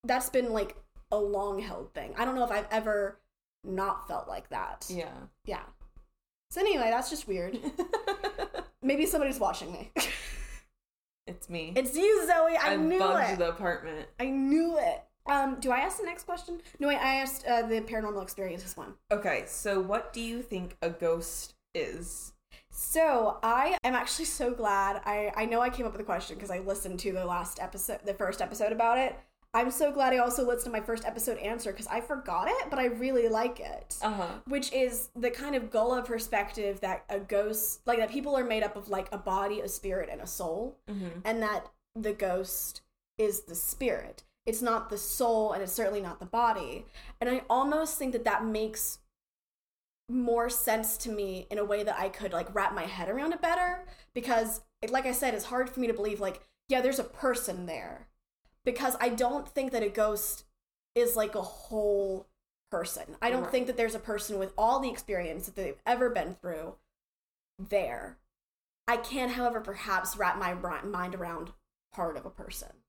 [0.04, 0.76] that's been like
[1.12, 2.14] a long held thing.
[2.18, 3.20] I don't know if I've ever
[3.64, 4.86] not felt like that.
[4.90, 5.12] Yeah.
[5.46, 5.64] Yeah.
[6.52, 7.58] So anyway, that's just weird.
[8.82, 9.92] Maybe somebody's watching me.
[11.28, 11.74] it's me.
[11.76, 12.56] it's you, Zoey.
[12.60, 13.40] I, knew bugged it.
[13.40, 14.08] the apartment.
[14.20, 15.04] I knew it.
[15.28, 16.60] Um, do I ask the next question?
[16.80, 18.96] No, wait, I asked uh, the paranormal experiences one.
[19.12, 22.34] Okay, so what do you think a ghost is?
[22.72, 25.02] So I am actually so glad.
[25.06, 27.60] I I know I came up with the question because I listened to the last
[27.62, 29.16] episode, the first episode about it.
[29.54, 32.70] I'm so glad I also listened to my first episode answer because I forgot it,
[32.70, 33.98] but I really like it.
[34.02, 34.28] Uh huh.
[34.46, 38.62] Which is the kind of Gullah perspective that a ghost, like that people are made
[38.64, 41.20] up of like a body, a spirit, and a soul, Mm-hmm.
[41.26, 42.82] and that the ghost
[43.18, 44.24] is the spirit.
[44.46, 46.86] It's not the soul, and it's certainly not the body.
[47.20, 49.00] And I almost think that that makes
[50.12, 53.32] more sense to me in a way that I could like wrap my head around
[53.34, 53.86] it better
[54.16, 57.68] because like I said it's hard for me to believe like yeah there's a person
[57.68, 58.08] there
[58.66, 60.46] because I don't think that a ghost
[60.96, 62.28] is like a whole
[62.72, 63.18] person.
[63.22, 63.52] I don't Right.
[63.52, 66.78] think that there's a person with all the experience that they've ever been through
[67.58, 68.18] there.
[68.88, 71.54] I can however perhaps wrap my mind around
[71.92, 72.84] part of a person.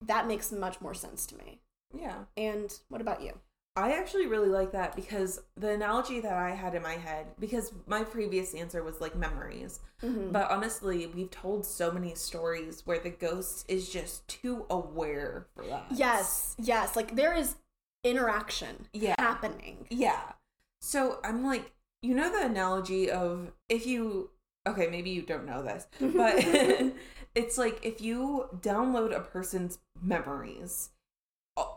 [0.00, 1.60] That makes much more sense to me.
[1.94, 2.24] Yeah.
[2.36, 3.40] And what about you?
[3.76, 7.72] I actually really like that because the analogy that I had in my head, because
[7.86, 9.80] my previous answer was like memories.
[10.02, 10.32] Mhm.
[10.32, 15.64] But honestly, we've told so many stories where the ghost is just too aware for
[15.64, 15.86] that.
[15.94, 16.96] Yes, yes.
[16.96, 17.56] Like there is
[18.02, 19.14] interaction Yeah.
[19.18, 19.86] happening.
[19.90, 20.32] Yeah.
[20.80, 24.30] So I'm like, you know the analogy of if you
[24.66, 26.34] okay, maybe you don't know this, but
[27.34, 30.90] it's like if you download a person's memories,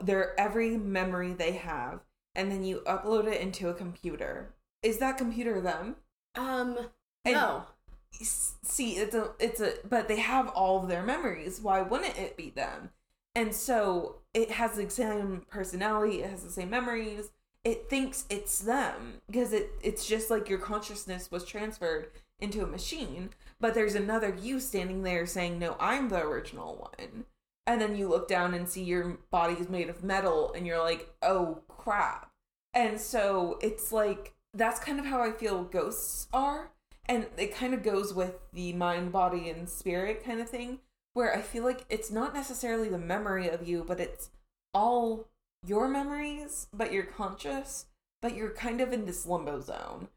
[0.02, 2.02] their every memory they have,
[2.36, 4.54] and then you upload it into a computer.
[4.82, 5.98] Is that computer them?
[6.36, 6.78] Um,
[7.26, 7.63] And- no.
[8.12, 11.62] See, it's a it's a but they have all of their memories.
[11.62, 12.89] Why wouldn't it be them?
[13.36, 17.32] And so it has the same personality, it has the same memories.
[17.63, 22.68] It thinks it's them because it it's just like your consciousness was transferred into a
[22.68, 27.26] machine, but there's another you standing there saying, "No, I'm the original one."
[27.69, 30.79] And then you look down and see your body is made of metal and you're
[30.79, 32.32] like, "Oh crap."
[32.73, 36.71] And so it's like that's kind of how I feel ghosts are
[37.10, 40.79] and it kind of goes with the mind body and spirit kind of thing
[41.13, 44.29] where i feel like it's not necessarily the memory of you but it's
[44.73, 45.27] all
[45.65, 47.88] your memories but you're conscious
[48.21, 50.08] but you're kind of in this limbo zone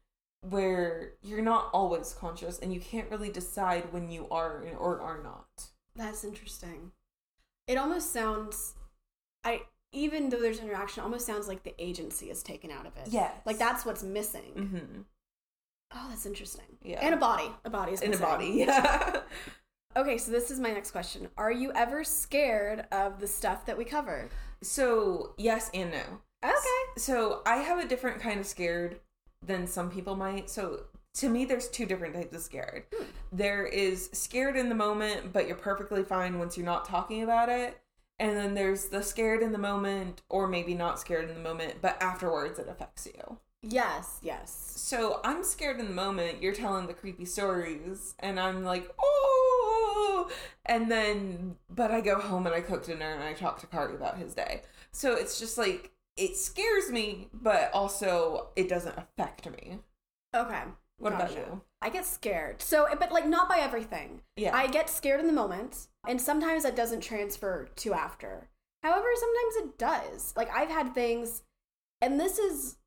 [0.41, 5.23] where you're not always conscious and you can't really decide when you are or are
[5.23, 6.91] not That's interesting.
[7.67, 8.73] It almost sounds
[9.43, 12.97] I even though there's interaction, it almost sounds like the agency is taken out of
[12.97, 13.09] it.
[13.09, 14.53] Yeah, Like that's what's missing.
[14.55, 15.01] mm-hmm.
[15.95, 16.65] Oh, that's interesting.
[16.81, 16.99] Yeah.
[17.01, 17.51] And a body.
[17.65, 19.21] A body is in a body yeah
[19.95, 21.27] Okay, so this is my next question.
[21.37, 24.29] Are you ever scared of the stuff that we cover?
[24.63, 26.03] so yes and no
[26.43, 26.55] Okay.
[26.97, 28.99] so I have a different kind of scared
[29.45, 30.49] than some people might.
[30.49, 32.85] So to me, there's two different types of scared.
[32.93, 33.03] Hmm.
[33.33, 37.49] There is scared in the moment, but you're perfectly fine once you're not talking about
[37.49, 37.81] it.
[38.19, 41.75] And then there's the scared in the moment, or maybe not scared in the moment,
[41.81, 43.39] but afterwards it affects you.
[43.63, 44.73] Yes, yes.
[44.75, 46.43] So I'm scared in the moment.
[46.43, 50.29] You're telling the creepy stories, and I'm like, oh.
[50.65, 53.95] And then, but I go home and I cook dinner and I talk to Kari
[53.95, 54.61] about his day.
[54.91, 59.79] So it's just like it scares me, but also it doesn't affect me.
[60.35, 60.61] Okay.
[61.03, 61.61] What about you?
[61.81, 62.61] I get scared.
[62.61, 64.21] So, but like not by everything.
[64.35, 64.55] Yeah.
[64.55, 68.49] I get scared in the moment, and sometimes that doesn't transfer to after.
[68.83, 70.33] However, sometimes it does.
[70.35, 71.43] Like I've had things,
[72.01, 72.77] and this is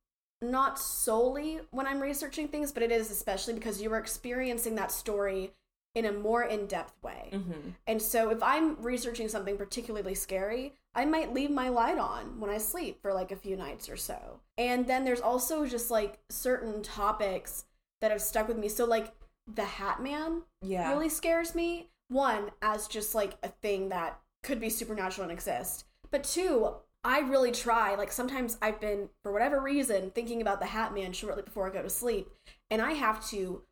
[0.43, 4.93] not solely when I'm researching things, but it is especially because you are experiencing that
[4.93, 5.53] story
[5.95, 7.31] in a more in depth way.
[7.33, 7.71] mm-hmm.
[7.87, 12.51] And so if I'm researching something particularly scary, I might leave my light on when
[12.51, 14.41] I sleep for like a few nights or so.
[14.59, 17.65] And then there's also just like certain topics
[18.07, 18.69] that have stuck with me.
[18.69, 19.13] So like
[19.53, 20.91] the Hat Man Yeah.
[20.93, 21.91] really scares me.
[22.09, 25.87] One, as just like a thing that could be supernatural and exist.
[26.13, 27.97] But two, I really try.
[27.97, 31.73] Like sometimes I've been, for whatever reason, thinking about the Hat Man shortly before I
[31.73, 32.31] go to sleep.
[32.71, 33.63] And I have to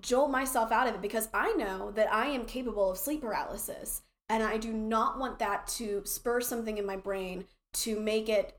[0.00, 4.02] jolt myself out of it because I know that I am capable of sleep paralysis.
[4.28, 8.56] And I do not want that to spur something in my brain to make it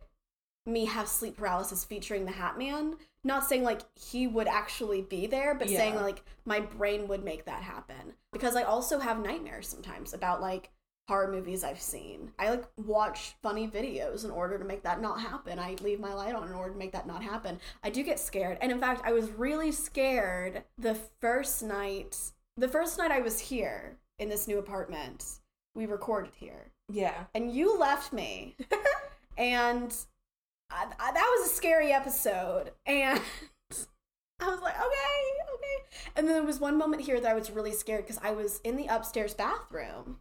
[0.65, 2.97] me have sleep paralysis featuring the Hat Man.
[3.23, 7.45] Not saying like he would actually be there, but saying like my brain would make
[7.45, 8.13] that happen.
[8.33, 10.71] Because I also have nightmares sometimes about like
[11.07, 12.31] horror movies I've seen.
[12.39, 15.59] I like watch funny videos in order to make that not happen.
[15.59, 17.59] I leave my light on in order to make that not happen.
[17.83, 18.57] I do get scared.
[18.61, 22.17] And in fact, I was really scared the first night.
[22.57, 25.25] The first night I was here in this new apartment.
[25.75, 27.25] We recorded here Yeah.
[27.35, 28.55] and you left me
[29.37, 29.95] and
[30.71, 32.71] I, I- that was a scary episode.
[32.85, 33.19] And
[34.39, 36.07] i was like okay okay.
[36.15, 38.59] And then there was one moment here that i was really scared because i was
[38.63, 40.17] in the upstairs bathroom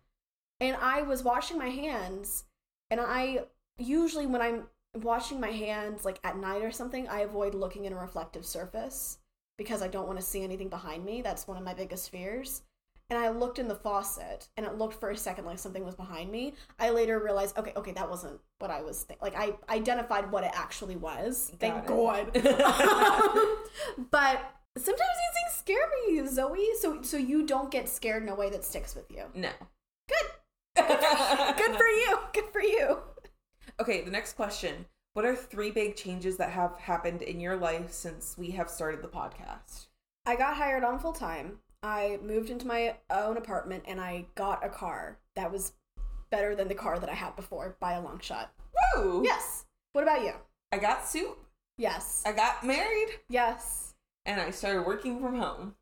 [0.60, 2.44] and i was washing my hands.
[2.90, 3.44] And i
[3.78, 7.92] usually when i'm washing my hands like at night or something i avoid looking in
[7.92, 9.18] a reflective surface
[9.56, 11.22] because i don't want to see anything behind me.
[11.22, 12.62] That's one of my biggest fears
[13.10, 15.94] and I looked in the faucet and it looked for a second like something was
[15.94, 16.54] behind me.
[16.78, 19.34] I later realized, okay, okay, that wasn't what I was think- like.
[19.36, 21.50] I identified what it actually was.
[21.58, 22.30] Thank Got God.
[24.10, 26.64] but sometimes these things scare me, Zoey.
[26.80, 29.24] So so you don't get scared in a way that sticks with you.
[29.34, 29.50] no.
[30.08, 30.30] Good.
[30.76, 32.18] Good for you.
[32.32, 32.98] Good for you.
[33.80, 34.86] Okay, the next question.
[35.14, 39.02] What are three big changes that have happened in your life since we have started
[39.02, 39.86] the podcast?
[40.26, 41.58] I got hired on full time.
[41.82, 45.72] I moved into my own apartment and I got a car that was
[46.30, 48.52] better than the car that I had before by a long shot.
[48.96, 49.22] Woo!
[49.24, 49.64] Yes.
[49.92, 50.32] What about you?
[50.72, 51.38] I got soup.
[51.78, 52.22] Yes.
[52.26, 53.08] I got married.
[53.28, 53.94] Yes.
[54.26, 55.74] And I started working from home.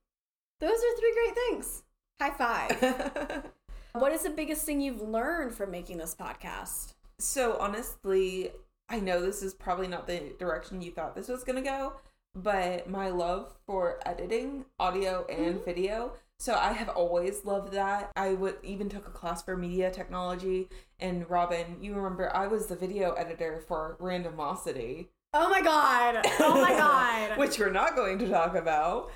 [0.60, 1.82] Those are three great things.
[2.20, 3.44] High five.
[3.92, 6.94] what is the biggest thing you've learned from making this podcast?
[7.18, 8.50] so honestly,
[8.88, 11.94] I know this is probably not the direction you thought this was gonna go,
[12.34, 15.64] but my love for editing audio and Mhm.
[15.64, 16.12] video.
[16.40, 18.12] So I have always loved that.
[18.14, 20.68] I would even took a class for media technology.
[21.00, 25.08] And Robin, you remember I was the video editor for Randomosity.
[25.34, 26.24] Oh my god.
[26.38, 27.38] Oh my god.
[27.38, 29.10] Which we're not going to talk about.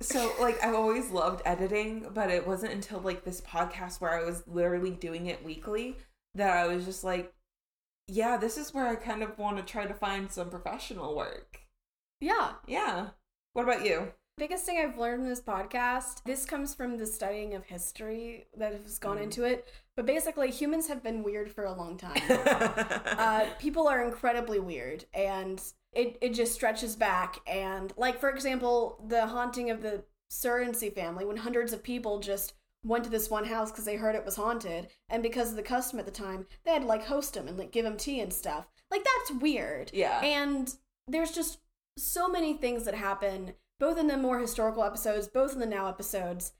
[0.00, 4.24] So like I've always loved editing, but it wasn't until like this podcast where I
[4.24, 5.96] was literally doing it weekly
[6.36, 7.34] that I was just like,
[8.06, 11.49] yeah, this is where I kind of want to try to find some professional work.
[12.20, 12.52] Yeah.
[12.66, 13.08] Yeah.
[13.52, 14.12] What about you?
[14.36, 18.72] Biggest thing I've learned in this podcast, this comes from the studying of history that
[18.72, 19.24] has gone Mm.
[19.24, 19.66] into it.
[19.96, 22.22] But basically, humans have been weird for a long time.
[22.30, 25.60] uh, people are incredibly weird and
[25.92, 31.24] it, it just stretches back and like for example the haunting of the Surrency family
[31.24, 32.54] when hundreds of people just
[32.84, 35.62] went to this one house because they heard it was haunted and because of the
[35.62, 38.20] custom at the time they had to like host them and like give them tea
[38.20, 40.20] and stuff like that's weird yeah.
[40.22, 40.76] and
[41.08, 41.58] there's just
[42.00, 45.88] so many things that happen both in the more historical episodes both in the now
[45.88, 46.52] episodes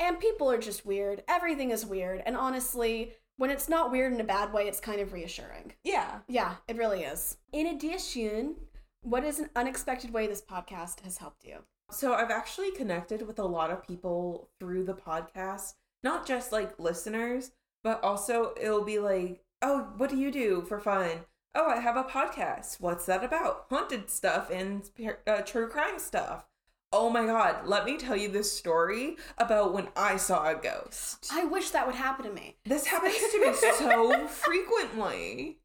[0.00, 4.20] and people are just weird everything is weird and honestly when it's not weird in
[4.20, 6.18] a bad way it's kind of reassuring yeah.
[6.28, 7.38] yeah, it really is.
[7.52, 8.56] In addition,
[9.02, 11.58] what is an unexpected way this podcast has helped you?
[11.90, 16.78] So I've actually connected with a lot of people through the podcast, not just like
[16.78, 21.24] listeners, but also it'll be like, "Oh, what do you do for fun?"
[21.58, 22.80] "Oh, I have a podcast.
[22.80, 24.88] What's that about?" Haunted stuff and
[25.26, 26.46] uh, true crime stuff.
[26.90, 31.28] Oh my god, let me tell you this story about when I saw a ghost.
[31.30, 32.56] I wish that would happen to me.
[32.64, 35.58] This happens to me so frequently.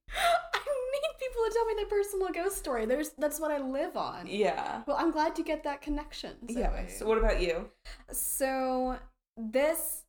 [0.54, 0.60] I
[0.94, 2.86] need people to tell me their personal ghost story.
[2.86, 4.28] There's that's what I live on.
[4.28, 4.82] Yeah.
[4.86, 6.32] Well, I'm glad to get that connection.
[6.48, 6.88] Yeah.
[6.88, 7.70] So what about you?
[8.12, 8.98] So
[9.38, 10.03] this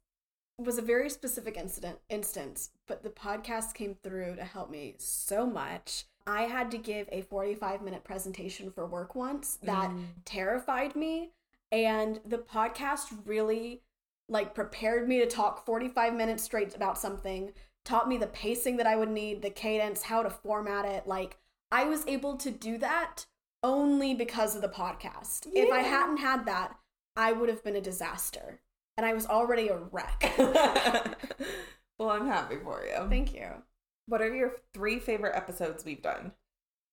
[0.58, 5.46] was a very specific incident instance, but the podcast came through to help me so
[5.46, 6.04] much.
[6.26, 10.06] I had to give a 45 minute presentation for work once that Mm.
[10.24, 11.32] terrified me
[11.72, 13.82] and the podcast really
[14.28, 17.52] like prepared me to talk 45 minutes straight about something,
[17.84, 21.06] taught me the pacing that I would need, the cadence, how to format it.
[21.06, 21.36] Like
[21.70, 23.26] I was able to do that
[23.62, 25.46] only because of the podcast.
[25.52, 26.78] If I hadn't had that,
[27.16, 28.60] I would have been a disaster.
[28.96, 30.32] And I was already a wreck.
[31.98, 33.08] well, I'm happy for you.
[33.08, 33.48] Thank you.
[34.06, 36.32] What are your three favorite episodes we've done?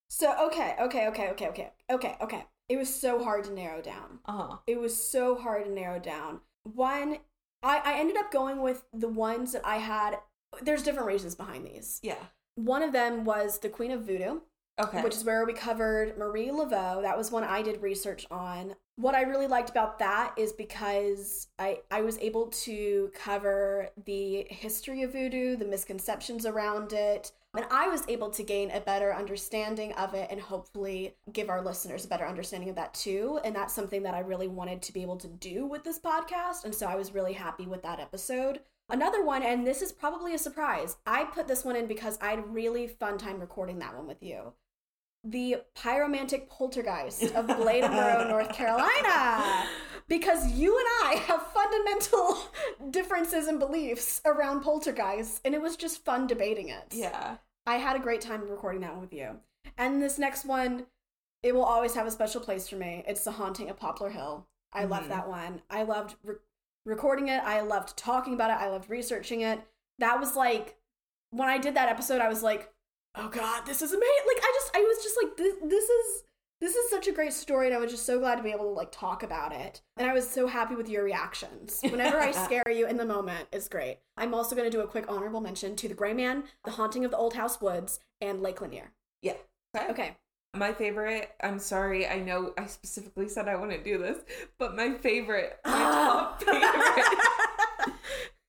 [0.09, 2.45] So, okay, okay, okay, okay, okay, okay, okay.
[2.69, 4.19] It was so hard to narrow down.
[4.25, 4.57] Uh huh.
[4.67, 6.39] It was so hard to narrow down.
[6.63, 7.17] One,
[7.63, 10.17] I, I ended up going with the ones that I had.
[10.61, 11.99] There's different reasons behind these.
[12.01, 12.15] Yeah.
[12.55, 14.39] One of them was The Queen of Voodoo,
[14.79, 15.01] Okay.
[15.01, 17.01] which is where we covered Marie Laveau.
[17.01, 18.75] That was one I did research on.
[19.01, 24.45] What I really liked about that is because I, I was able to cover the
[24.47, 29.11] history of voodoo, the misconceptions around it, and I was able to gain a better
[29.11, 33.39] understanding of it and hopefully give our listeners a better understanding of that too.
[33.43, 36.65] And that's something that I really wanted to be able to do with this podcast.
[36.65, 38.59] And so I was really happy with that episode.
[38.87, 42.29] Another one, and this is probably a surprise, I put this one in because I
[42.29, 44.53] had really fun time recording that one with you.
[45.23, 49.65] The pyromantic poltergeist of Bladensboro, North Carolina.
[50.07, 52.37] Because you and I have fundamental
[52.91, 56.85] differences in beliefs around poltergeists, and it was just fun debating it.
[56.91, 57.37] yeah.
[57.67, 59.37] I had a great time recording that one with you.
[59.77, 60.87] And this next one,
[61.43, 63.03] it will always have a special place for me.
[63.07, 64.47] It's The Haunting of Poplar Hill.
[64.73, 65.09] I love Mhm.
[65.09, 65.61] that one.
[65.69, 66.35] I loved re-
[66.85, 67.43] recording it.
[67.43, 68.57] I loved talking about it.
[68.57, 69.61] I loved researching it.
[69.99, 70.79] That was like,
[71.29, 72.70] when I did that episode, I was like,
[73.15, 74.25] oh God, this is amazing.
[74.27, 76.23] Like, I just, I was just like, this, this is.
[76.59, 78.65] This is such a great story, and I was just so glad to be able
[78.65, 79.81] to like talk about it.
[79.97, 81.79] And I was so happy with your reactions.
[81.83, 83.97] Whenever I scare you in the moment, is great.
[84.15, 87.03] I'm also going to do a quick honorable mention to The Gray Man, The Haunting
[87.03, 88.91] of the Old House Woods, and Lake Lanier.
[89.23, 89.37] Yeah.
[89.75, 89.87] Okay.
[89.89, 90.17] Okay.
[90.53, 94.17] My favorite, I'm sorry, I know I specifically said I wouldn't do this,
[94.59, 97.05] but my favorite, my top favorite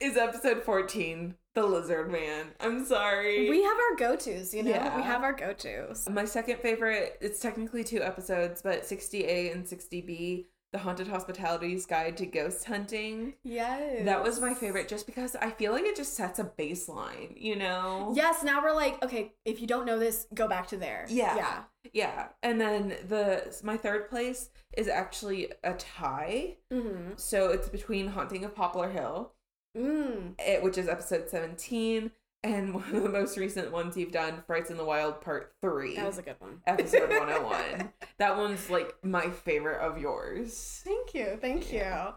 [0.02, 2.46] is episode 14, The Lizard Man.
[2.58, 3.48] I'm sorry.
[3.48, 4.70] We have our go tos, you know?
[4.70, 4.96] Yeah.
[4.96, 6.08] We have our go tos.
[6.10, 12.16] my second favorite, it's technically two episodes, but 60A and 60B, The Haunted Hospitality's Guide
[12.16, 13.34] to Ghost Hunting.
[13.44, 14.04] Yes.
[14.04, 17.54] That was my favorite just because I feel like it just sets a baseline, you
[17.54, 18.12] know?
[18.16, 21.06] Yes, now we're like, okay, if you don't know this, go back to there.
[21.08, 21.36] Yeah.
[21.36, 21.62] Yeah.
[21.92, 22.28] Yeah.
[22.42, 26.56] And then the my third place is actually a tie.
[26.72, 27.12] Mm-hmm.
[27.16, 29.34] So it's between Haunting of Poplar Hill,
[29.76, 30.34] Mm.
[30.38, 32.10] it, which is episode 17,
[32.44, 35.96] and one of the most recent ones you've done, Frights in the Wild Part 3.
[35.96, 36.60] That was a good one.
[36.66, 37.90] episode 101.
[38.18, 40.82] that one's like my favorite of yours.
[40.84, 41.38] Thank you.
[41.40, 42.08] Thank Yeah.
[42.08, 42.12] you.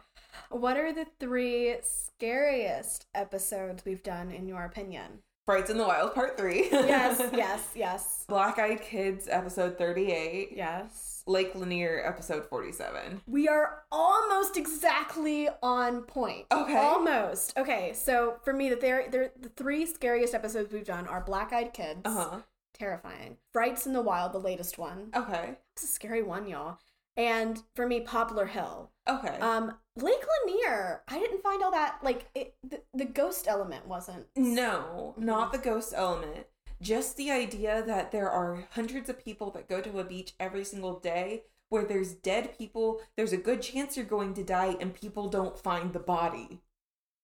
[0.49, 5.19] What are the three scariest episodes we've done in your opinion?
[5.45, 6.69] Frights in the Wild Part 3.
[6.71, 8.25] Yes, yes, yes.
[8.27, 10.49] Black Eyed Kids episode 38.
[10.55, 11.14] Yes.
[11.27, 13.21] Lake Lanier episode 47.
[13.25, 16.45] We are almost exactly on point.
[16.51, 16.77] Okay.
[16.77, 17.57] Almost.
[17.57, 21.51] Okay, so for me, the, they're, they're, the three scariest episodes we've done are Black
[21.51, 22.01] Eyed Kids.
[22.05, 22.41] Uh-huh.
[22.73, 23.37] Terrifying.
[23.53, 25.09] Frights in the Wild, the latest one.
[25.15, 25.55] Okay.
[25.75, 26.77] It's a scary one, y'all.
[27.17, 28.91] And for me, Poplar Hill.
[29.07, 29.39] Okay.
[29.39, 34.27] Um, Lake Lanier, I didn't find all that, like, it, the, the ghost element wasn't.
[34.35, 36.47] No, not the ghost element.
[36.85, 40.63] Just the idea that there are hundreds of people that go to a beach every
[40.63, 44.93] single day where there's dead people, there's a good chance you're going to die, and
[44.93, 46.61] people don't find the body.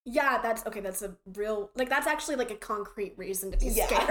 [0.04, 0.80] Yeah, that's okay.
[0.80, 3.92] That's a real like that's actually like a concrete reason to be scared.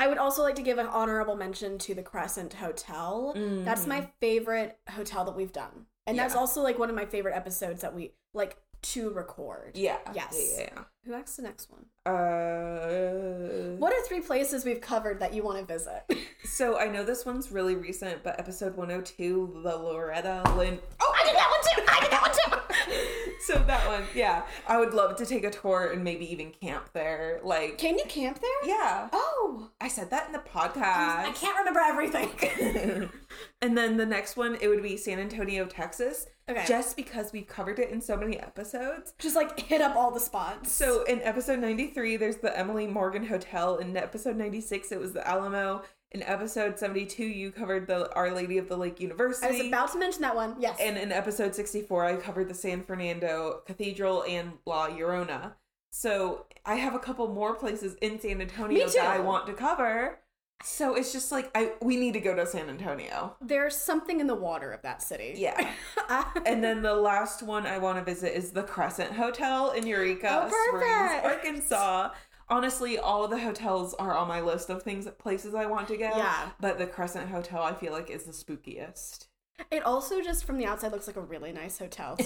[0.00, 3.32] I would also like to give an honorable mention to the Crescent Hotel.
[3.64, 6.40] That's my favorite hotel that we've done, and that's Mm-hmm.
[6.40, 9.72] Also like one of my favorite episodes that we like to record.
[9.74, 9.98] yeah.
[10.14, 10.56] Yes.
[10.58, 10.84] Yeah.
[11.04, 11.86] Who asks the next one?
[12.04, 16.02] Uh, What are three places we've covered that you want to visit?
[16.44, 20.80] So I know this one's really recent, but episode 102, the Loretta Lynn.
[21.00, 21.92] oh, I did that one too.
[21.96, 22.59] I did that one too.
[23.42, 24.42] So that one, yeah.
[24.68, 27.40] I would love to take a tour and maybe even camp there.
[27.42, 28.68] Like, Can you camp there?
[28.68, 29.08] yeah.
[29.14, 31.24] Oh, I said that in the podcast.
[31.24, 33.08] I can't remember everything.
[33.62, 36.26] and then the next one, it would be San Antonio, Texas.
[36.50, 36.64] Okay.
[36.66, 39.14] Just because we've covered it in so many episodes.
[39.18, 40.70] Just like hit up all the spots.
[40.70, 43.78] So in episode 93, there's the Emily Morgan Hotel.
[43.78, 45.82] In episode 96, it was the Alamo.
[46.12, 49.46] In episode 72, you covered the Our Lady of the Lake University.
[49.46, 50.56] I was about to mention that one.
[50.58, 50.76] Yes.
[50.80, 55.52] And in episode 64, I covered the San Fernando Cathedral and La Llorona.
[55.92, 60.18] So I have a couple more places in San Antonio that I want to cover.
[60.62, 63.34] So it's just like I we need to go to San Antonio.
[63.40, 65.34] There's something in the water of that city.
[65.36, 65.72] Yeah.
[66.44, 70.50] And then the last one I want to visit is the Crescent Hotel in Eureka
[70.50, 71.24] Oh, Springs.
[71.24, 72.10] Arkansas.
[72.50, 75.96] Honestly, all of the hotels are on my list of things places I want to
[75.96, 76.10] go.
[76.16, 76.50] Yeah.
[76.60, 79.26] But the Crescent Hotel I feel like is the spookiest.
[79.70, 82.24] It also just from the outside looks like a really nice hotel too.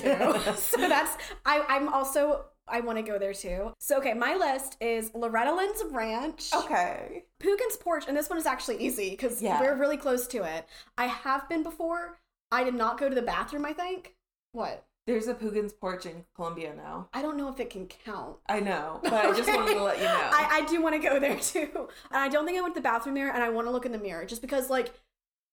[0.56, 3.72] so that's I I'm also I want to go there too.
[3.78, 7.24] So okay, my list is Loretta Lynn's Ranch, Okay.
[7.42, 9.60] Poogan's Porch, and this one is actually easy because Yeah.
[9.60, 10.66] we're really close to it.
[10.96, 12.18] I have been before.
[12.50, 13.66] I did not go to the bathroom.
[13.66, 14.14] I think.
[14.52, 14.86] What?
[15.06, 17.08] There's a Poogan's porch in Columbia now.
[17.12, 18.36] I don't know if it can count.
[18.48, 20.30] I know, but I just wanted to let you know.
[20.32, 21.68] I, I do want to go there too.
[22.10, 23.84] And I don't think I went to the bathroom there, and I want to look
[23.84, 24.94] in the mirror just because, like,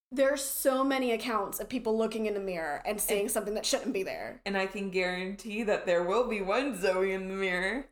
[0.10, 3.94] there's so many accounts of people looking in the mirror and seeing something that shouldn't
[3.94, 4.42] be there.
[4.46, 7.86] and I can guarantee that there will be one Zoey in the mirror.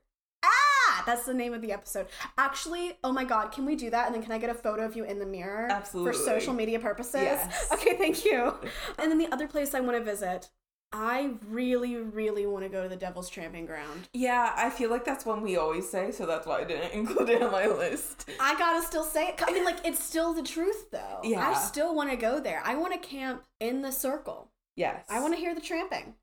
[0.44, 2.08] Ah, that's the name of the episode.
[2.38, 4.06] Actually, oh my god, can we do that?
[4.08, 5.68] And then can I get a photo of you in the mirror?
[5.70, 6.14] Absolutely.
[6.14, 7.22] For social media purposes?
[7.22, 7.68] Yes.
[7.72, 8.54] Okay, thank you.
[8.98, 10.50] And then the other place I want to visit,
[10.92, 14.10] I really, really want to go to the Devil's Tramping Ground.
[14.14, 17.30] Yeah, I feel like that's one we always say, so that's why I didn't include
[17.30, 18.28] it on my list.
[18.40, 19.42] I gotta still say it.
[19.46, 21.20] I mean, like, it's still the truth, though.
[21.24, 21.48] Yeah.
[21.48, 22.62] I still want to go there.
[22.66, 24.50] I want to camp in the circle.
[24.76, 25.06] Yes.
[25.10, 26.16] I want to hear the tramping.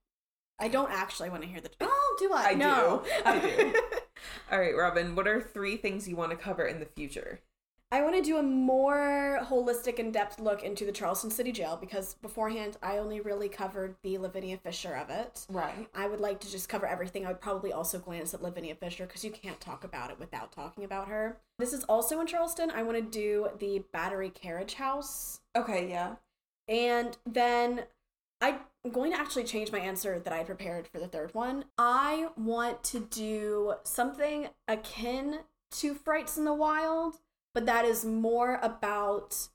[0.59, 1.71] I don't actually want to hear the.
[1.81, 2.51] Oh, do I?
[2.51, 3.03] I no.
[3.05, 3.11] do.
[3.25, 3.75] I do.
[4.51, 7.41] All right, Robin, what are three things you want to cover in the future?
[7.93, 11.78] I want to do a more holistic, in depth look into the Charleston City Jail
[11.80, 15.47] because beforehand I only really covered the Lavinia Fisher of it.
[15.49, 15.89] Right.
[15.95, 17.24] I would like to just cover everything.
[17.24, 20.51] I would probably also glance at Lavinia Fisher because you can't talk about it without
[20.51, 21.39] talking about her.
[21.59, 22.72] This is also in Charleston.
[22.72, 25.41] I want to do the Battery Carriage House.
[25.55, 26.16] Okay, yeah.
[26.68, 27.84] And then
[28.41, 28.59] I'm
[28.91, 31.66] going to actually change my answer that I prepared for the third one.
[31.78, 35.39] I want to do something akin
[35.72, 37.16] to Frights in the Wild,
[37.57, 39.49] but that is more about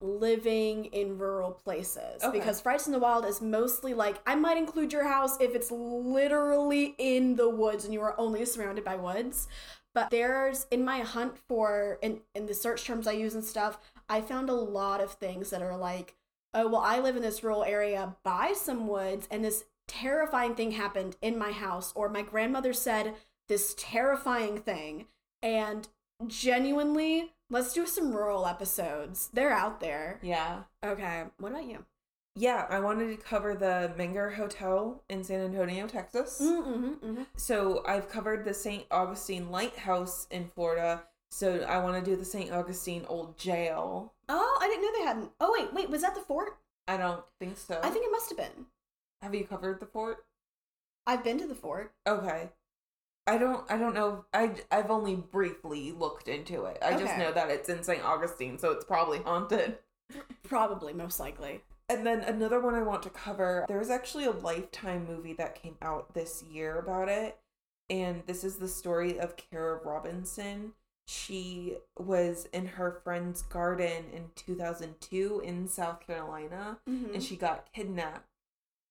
[0.00, 2.38] living in rural places Okay.
[2.38, 5.72] because Frights in the Wild is mostly like I might include your house if it's
[5.72, 9.48] literally in the woods and you are only surrounded by woods.
[9.92, 13.80] But there's in my hunt for in in the search terms I use and stuff,
[14.08, 16.14] I found a lot of things that are like,
[16.54, 20.70] oh, well, I live in this rural area by some woods, and this terrifying thing
[20.70, 23.14] happened in my house, or my grandmother said
[23.48, 25.06] this terrifying thing.
[25.42, 25.88] And
[26.26, 29.30] genuinely, let's do some rural episodes.
[29.32, 30.18] They're out there.
[30.22, 30.62] Yeah.
[30.84, 31.84] Okay, what about you?
[32.34, 36.40] Yeah, I wanted to cover the Menger Hotel in San Antonio, Texas.
[36.40, 37.22] Mm-hmm, mm-hmm.
[37.36, 38.84] So I've covered the St.
[38.92, 41.02] Augustine Lighthouse in Florida.
[41.30, 42.52] So I want to do the St.
[42.52, 44.12] Augustine Old Jail.
[44.28, 45.30] Oh, I didn't know they hadn't.
[45.40, 46.58] Oh, wait, wait, was that the fort?
[46.86, 47.80] I don't think so.
[47.82, 48.66] I think it must have been.
[49.20, 50.24] Have you covered the fort?
[51.06, 51.92] I've been to the fort.
[52.06, 52.50] Okay.
[53.28, 54.24] I don't I don't know.
[54.32, 56.78] I I've only briefly looked into it.
[56.82, 58.02] I just know that it's in St.
[58.04, 59.78] Augustine, so it's probably haunted.
[60.42, 61.60] Probably, most likely.
[61.90, 63.64] And then another one I want to cover.
[63.68, 67.38] There was actually a Lifetime movie that came out this year about it.
[67.90, 70.72] And this is the story of Kara Robinson.
[71.06, 77.14] She was in her friend's garden in 2002 in South Carolina Mhm.
[77.14, 78.28] and she got kidnapped.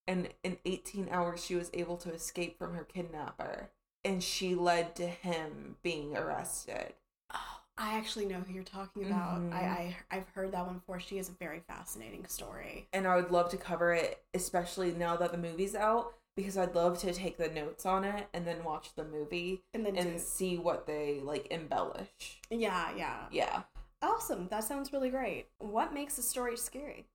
[0.07, 3.69] And in 18 hours, she was able to escape from her kidnapper.
[4.03, 6.93] And she led to him being arrested.
[7.33, 9.39] Oh, I actually know who you're talking about.
[9.41, 9.53] Mhm.
[9.53, 10.99] I, I I've heard that one before.
[10.99, 12.87] She is a very fascinating story.
[12.93, 16.75] and I would love to cover it, especially now that the movie's out, because I'd
[16.75, 20.13] love to take the notes on it and then watch the movie And then and
[20.13, 22.39] do- see what they like embellish.
[22.49, 23.25] Yeah, yeah.
[23.31, 23.63] Yeah.
[24.01, 24.47] Awesome.
[24.49, 25.47] That sounds really great.
[25.57, 27.07] What makes a story scary?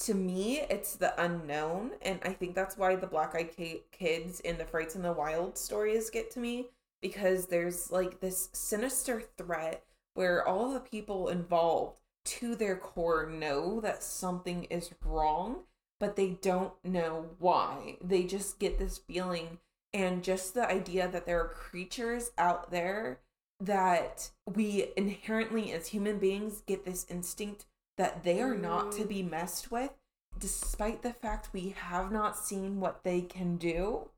[0.00, 4.40] To me, it's the unknown, and I think that's why the Black Eyed Ki- Kids
[4.44, 6.70] and the Frights in the Wild stories get to me
[7.00, 9.84] because there's like this sinister threat
[10.14, 15.64] where all the people involved to their core know that something is wrong,
[15.98, 17.96] but they don't know why.
[18.02, 19.58] They just get this feeling
[19.92, 23.20] and just the idea that there are creatures out there
[23.60, 27.66] that we inherently as human beings get this instinct
[27.98, 29.08] that they are not to Mm.
[29.08, 29.90] be messed with
[30.38, 34.08] despite the fact we have not seen what they can do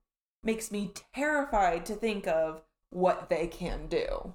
[0.44, 4.34] makes me terrified to think of what they can do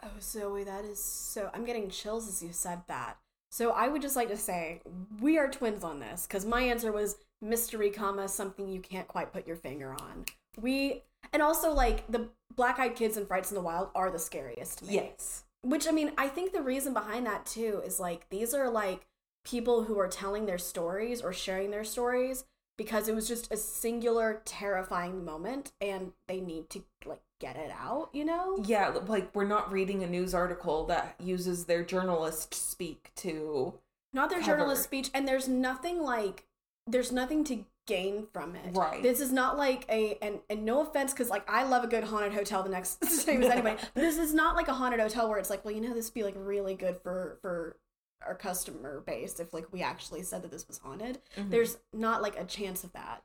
[0.00, 1.50] Oh, Zoey, that is so.
[1.52, 3.16] I'm getting chills as you said that.
[3.50, 4.80] So I would just like to say
[5.20, 9.32] we are twins on this because my answer was mystery, comma something you can't quite
[9.32, 10.24] put your finger on.
[10.56, 11.02] We
[11.32, 14.78] and also like the Black Eyed Kids and Frights in the Wild are the scariest.
[14.78, 14.94] To me.
[14.94, 18.70] yes Which I mean, I think the reason behind that too is like these are
[18.70, 19.06] like
[19.44, 22.44] people who are telling their stories or sharing their stories
[22.76, 27.70] because it was just a singular terrifying moment and they need to like get it
[27.70, 28.58] out, you know?
[28.64, 33.74] yeah like we're not reading a news article that uses their journalist speak to
[34.12, 34.52] Not their cover.
[34.52, 36.46] journalist speech and there's nothing like
[36.86, 38.76] there's nothing to gain from it.
[38.76, 39.02] Right.
[39.02, 42.04] This is not like a and, and no offense cuz like I love a good
[42.04, 43.82] haunted hotel the next same as anybody.
[43.94, 46.14] This is not like a haunted hotel where it's like, well, you know this would
[46.14, 47.76] be like really good for for
[48.24, 51.20] our customer base if like we actually said that this was haunted.
[51.36, 51.50] Mhm.
[51.50, 53.24] There's not like a chance of that.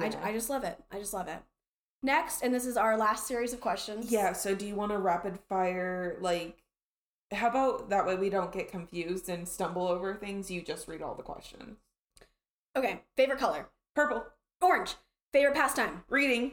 [0.00, 0.20] I, yeah.
[0.24, 0.82] I just love it.
[0.90, 1.38] I just love it.
[2.02, 4.10] Next, and this is our last series of questions.
[4.10, 6.62] yeah so do you want to rapid fire like
[7.32, 11.02] how about that way we don't get confused and stumble over things you just read
[11.02, 11.76] all the questions
[12.76, 13.02] Okay.
[13.16, 13.68] Favorite color?
[13.94, 14.26] Purple
[14.60, 14.94] Orange.
[15.32, 16.02] Favorite pastime?
[16.08, 16.52] reading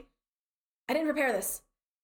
[0.89, 1.61] I didn't prepare this.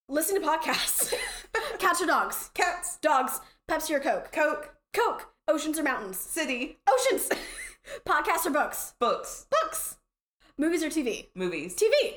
[0.09, 1.13] Listen to podcasts.
[1.79, 2.49] Cats or dogs?
[2.53, 3.39] cats Dogs.
[3.69, 4.31] Pepsi or Coke?
[4.31, 5.33] coke Coke.
[5.47, 6.17] Oceans or mountains?
[6.17, 7.29] city Oceans.
[8.05, 8.93] Podcasts or books?
[8.99, 9.97] books Books.
[10.57, 11.27] Movies or TV?
[11.35, 12.15] movies TV.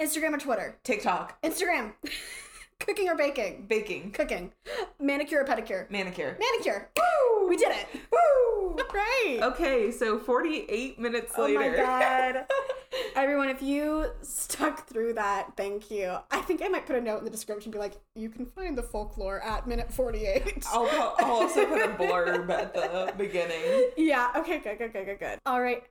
[0.00, 0.78] Instagram or Twitter?
[0.84, 1.92] tiktok Instagram.
[2.80, 3.66] Cooking or baking?
[3.68, 4.52] baking Cooking.
[5.00, 5.90] Manicure or pedicure?
[5.90, 6.90] manicure Manicure.
[6.96, 7.31] Woo!
[7.52, 7.86] We did it.
[8.10, 8.76] Woo!
[8.94, 9.40] Right.
[9.42, 11.60] Okay, so 48 minutes Oh later.
[11.60, 12.46] Oh my god.
[13.14, 16.16] Everyone, if you stuck through that, thank you.
[16.30, 18.76] I think I might put a note in the description be like, you can find
[18.76, 20.64] the folklore at minute 48.
[20.72, 20.88] I'll,
[21.18, 23.90] I'll also put a blurb at the beginning.
[23.96, 25.38] Yeah, okay, good, good, good, good, good.
[25.46, 25.82] All right,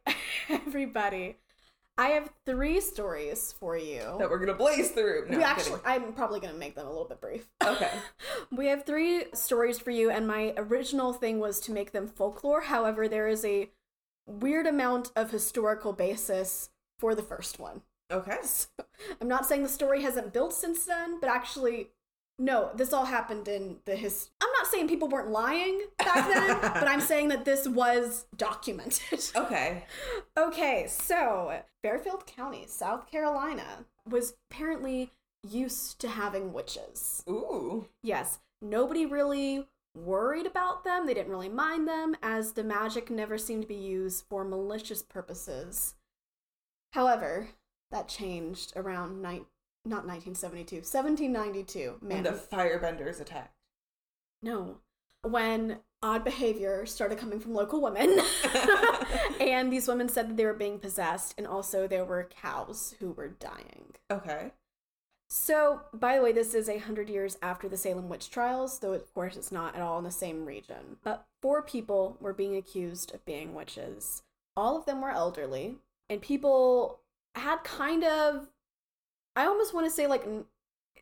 [0.49, 1.37] everybody.
[1.97, 4.15] I have three stories for you.
[4.17, 5.25] That we're gonna blaze through.
[5.29, 7.47] No, we I'm actually, I'm probably going to make them a little bit brief.
[7.63, 7.91] Okay.
[8.53, 12.61] We have three stories for you, and my original thing was to make them folklore.
[12.61, 13.69] However, there is a
[14.27, 16.69] weird amount of historical basis
[16.99, 17.81] for the first one.
[18.11, 18.39] Okay.
[18.43, 18.67] So,
[19.21, 21.91] I'm not saying the story hasn't built since then, but actually,
[22.41, 24.31] no, this all happened in the his.
[24.41, 29.23] I'm not saying people weren't lying back then, but I'm saying that this was documented.
[29.35, 29.85] Okay.
[30.37, 35.11] Okay, so Fairfield County, South Carolina, was apparently
[35.47, 37.23] used to having witches.
[37.29, 37.87] Ooh.
[38.01, 41.05] Yes, nobody really worried about them.
[41.05, 45.03] They didn't really mind them, as the magic never seemed to be used for malicious
[45.03, 45.95] purposes.
[46.93, 47.49] However,
[47.91, 49.45] that changed around nine,
[49.85, 51.97] not 1972, 1792.
[51.99, 53.55] When Man, the firebenders attacked.
[54.41, 54.77] no.
[55.23, 58.19] When odd behavior started coming from local women.
[59.39, 63.11] and these women said that they were being possessed, and also there were cows who
[63.11, 63.93] were dying.
[64.09, 64.51] Okay.
[65.29, 68.93] So, by the way, this is a hundred years after the Salem witch trials, though
[68.93, 70.97] of course it's not at all in the same region.
[71.03, 74.23] But four people were being accused of being witches.
[74.57, 75.77] All of them were elderly,
[76.09, 76.99] and people
[77.35, 78.49] had kind of,
[79.35, 80.45] I almost want to say like n-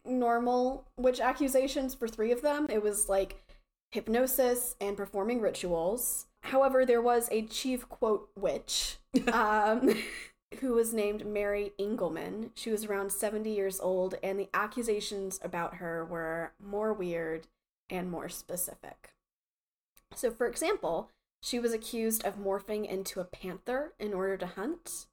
[0.06, 2.68] normal witch accusations for three of them.
[2.70, 3.42] It was like
[3.92, 6.28] hypnosis and performing rituals.
[6.42, 8.98] However, there was a chief quote witch.
[9.34, 9.96] Um,
[10.60, 12.52] who was named Mary Ingleman.
[12.56, 17.48] She was around 70 years old, and the accusations about her were more weird
[17.90, 19.14] and more specific.
[20.16, 21.12] So, for example,
[21.42, 25.06] she was accused of morphing into a panther in order to hunt,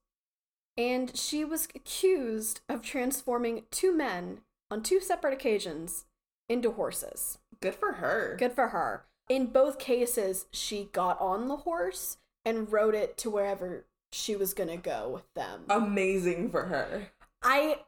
[0.77, 6.05] and she was accused of transforming two men on two separate occasions
[6.49, 7.39] into horses.
[7.61, 8.37] Good for her.
[8.39, 9.05] Good for her.
[9.29, 14.55] In both cases, she got on the horse and rode it to wherever she was
[14.55, 15.65] gonna go with them.
[15.69, 17.09] Amazing for her.
[17.43, 17.81] I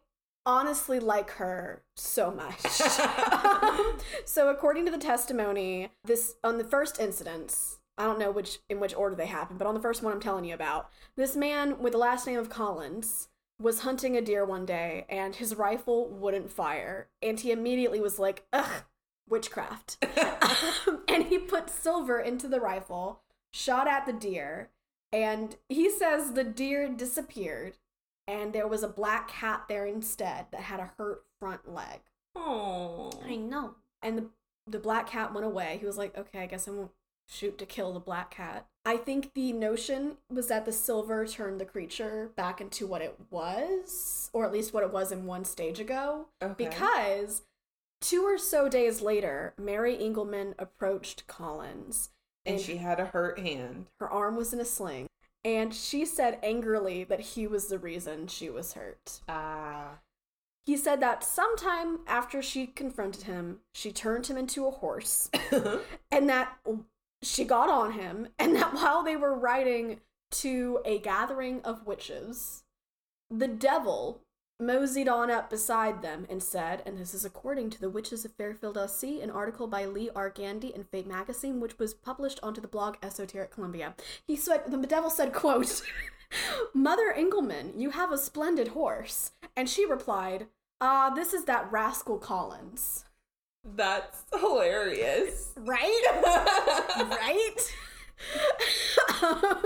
[0.45, 2.61] honestly like her so much.
[4.25, 8.81] so according to the testimony, this on the first incidents, I don't know which in
[8.81, 11.79] which order they happened, but on the first one I'm telling you about, this man
[11.81, 13.29] with the last name of Collins
[13.61, 18.19] was hunting a deer one day and his rifle wouldn't fire, and he immediately was
[18.19, 18.85] like, "Ugh,
[19.29, 19.99] witchcraft."
[20.87, 23.21] Um, and he put silver into the rifle,
[23.53, 24.71] shot at the deer,
[25.13, 27.77] and he says the deer disappeared
[28.29, 32.01] and there was a black cat there instead that had a hurt front leg.
[32.37, 33.11] Oh.
[33.27, 33.75] I know.
[34.03, 34.27] And the
[34.67, 35.79] the black cat went away.
[35.81, 36.91] He was like, "Okay, I guess I won't
[37.29, 41.61] shoot to kill the black cat." I think the notion was that the silver turned
[41.61, 45.45] the creature back into what it was, or at least what it was in one
[45.45, 46.55] stage ago, Okay.
[46.69, 47.43] because
[48.01, 52.11] two or so days later, Mary Ingleman approached Collins
[52.47, 53.87] and she had a hurt hand.
[54.01, 55.07] her arm was in a sling,
[55.45, 59.21] and she said angrily that he was the reason she was hurt.
[59.29, 59.99] Ah.
[60.65, 65.31] He said that sometime after she confronted him, she turned him into a horse,
[66.11, 66.57] and that
[67.23, 70.01] she got on him, and that while they were riding
[70.31, 72.65] to a gathering of witches,
[73.31, 74.23] the devil
[74.61, 78.33] moseyed on up beside them and said, and this is according to the Witches of
[78.33, 80.31] Fairfield SC, an article by Lee R.
[80.31, 83.95] Gandy in Fate magazine, which was published onto the blog Esoteric Columbia.
[84.27, 85.83] He said, the devil said, quote,
[86.75, 89.33] Mother Ingleman, you have a splendid horse.
[89.57, 90.49] And she replied,
[90.81, 93.05] Ah, this is that rascal Collins.
[93.75, 95.53] That's hilarious.
[95.57, 96.03] Right?
[97.11, 97.57] right?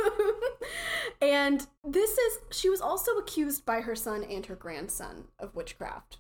[1.23, 6.19] and this is, she was also accused by her son and her grandson of witchcraft,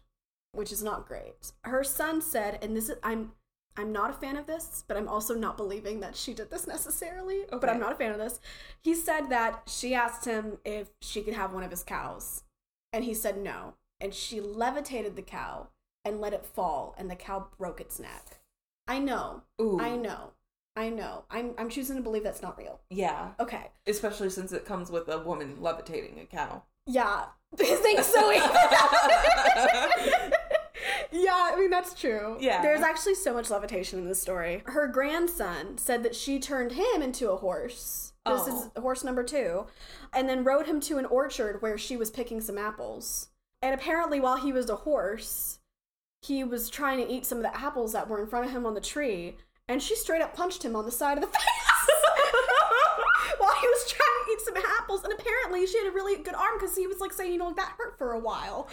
[0.52, 1.52] which is not great.
[1.64, 3.32] Her son said, and this is, I'm,
[3.76, 6.66] I'm not a fan of this, but I'm also not believing that she did this
[6.66, 7.44] necessarily.
[7.50, 8.40] But I'm not a fan of this.
[8.82, 12.44] He said that she asked him if she could have one of his cows,
[12.92, 13.74] and he said no.
[14.00, 15.68] And she levitated the cow
[16.04, 18.40] and let it fall, and the cow broke its neck.
[18.88, 19.42] I know.
[19.60, 19.78] Ooh.
[19.80, 20.32] I know.
[20.74, 21.24] I know.
[21.30, 22.80] I'm I'm choosing to believe that's not real.
[22.90, 23.30] Yeah.
[23.38, 23.70] Okay.
[23.86, 26.62] Especially since it comes with a woman levitating a cow.
[26.86, 27.24] Yeah.
[27.56, 28.36] Thanks, Zoey.
[31.12, 32.36] yeah, I mean that's true.
[32.40, 32.62] Yeah.
[32.62, 34.62] There's actually so much levitation in this story.
[34.66, 38.12] Her grandson said that she turned him into a horse.
[38.24, 38.80] This is Oh.
[38.80, 39.66] horse number two.
[40.12, 43.28] And then rode him to an orchard where she was picking some apples.
[43.60, 45.58] And apparently while he was a horse,
[46.22, 48.64] he was trying to eat some of the apples that were in front of him
[48.64, 49.36] on the tree,
[49.68, 51.42] and she straight up punched him on the side of the face
[53.38, 55.02] while he was trying to eat some apples.
[55.02, 57.52] And apparently, she had a really good arm because he was like saying, you know,
[57.54, 58.68] that hurt for a while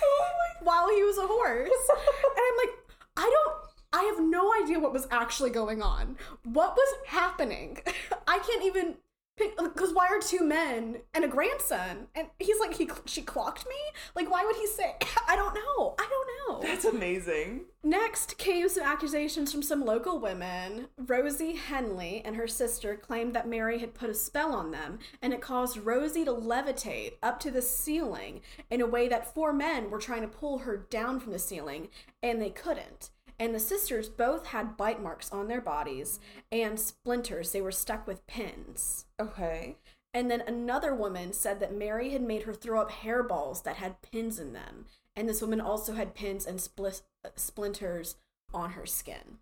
[0.62, 1.88] while he was a horse.
[1.90, 2.76] And I'm like,
[3.16, 3.54] I don't.
[3.92, 6.16] I have no idea what was actually going on.
[6.42, 7.78] What was happening?
[8.26, 8.96] I can't even
[9.36, 12.06] because why are two men and a grandson?
[12.14, 13.74] And he's like, he she clocked me.
[14.14, 14.94] Like, why would he say?
[15.28, 15.94] I don't know.
[15.98, 16.68] I don't know.
[16.68, 17.62] That's amazing.
[17.82, 20.88] Next came some accusations from some local women.
[20.96, 25.32] Rosie Henley and her sister claimed that Mary had put a spell on them, and
[25.32, 29.90] it caused Rosie to levitate up to the ceiling in a way that four men
[29.90, 31.88] were trying to pull her down from the ceiling,
[32.22, 33.10] and they couldn't.
[33.38, 36.20] And the sisters both had bite marks on their bodies
[36.52, 37.52] and splinters.
[37.52, 39.06] They were stuck with pins.
[39.20, 39.76] Okay.
[40.12, 44.00] And then another woman said that Mary had made her throw up hairballs that had
[44.02, 44.86] pins in them.
[45.16, 48.16] And this woman also had pins and split, uh, splinters
[48.52, 49.38] on her skin.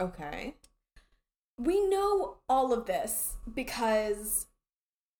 [0.00, 0.54] Okay.
[1.58, 4.46] We know all of this because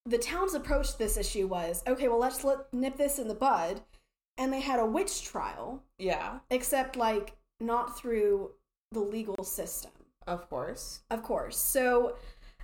[0.05, 3.35] the town's approach to this issue was okay, well, let's let, nip this in the
[3.35, 3.83] bud.
[4.37, 6.41] And they had a witch trial, Yeah.
[6.51, 8.51] except like not through
[8.93, 9.91] the legal system.
[10.27, 11.01] Of course.
[11.11, 11.57] Of course.
[11.57, 12.17] So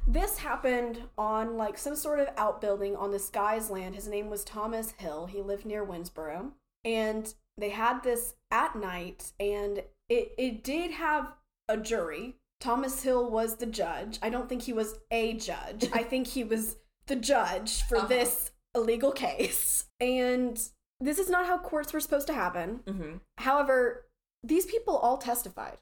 [0.07, 3.95] this happened on like some sort of outbuilding on this guy's land.
[3.95, 5.27] His name was Thomas Hill.
[5.27, 6.53] He lived near Winnsboro.
[6.85, 11.33] And they had this at night and it it did have
[11.69, 12.37] a jury.
[12.61, 14.19] Thomas Hill was the judge.
[14.23, 15.89] I don't think he was a judge.
[15.93, 16.77] I think he was
[17.07, 18.07] the judge for Uh-huh.
[18.09, 19.87] this illegal case.
[20.01, 20.61] And
[21.01, 22.81] this is not how courts were supposed to happen.
[22.87, 23.17] Mm-hmm.
[23.39, 24.07] However,
[24.43, 25.79] these people all testified.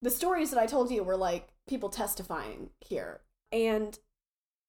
[0.00, 3.20] The stories that I told you were like people testifying here.
[3.50, 3.98] And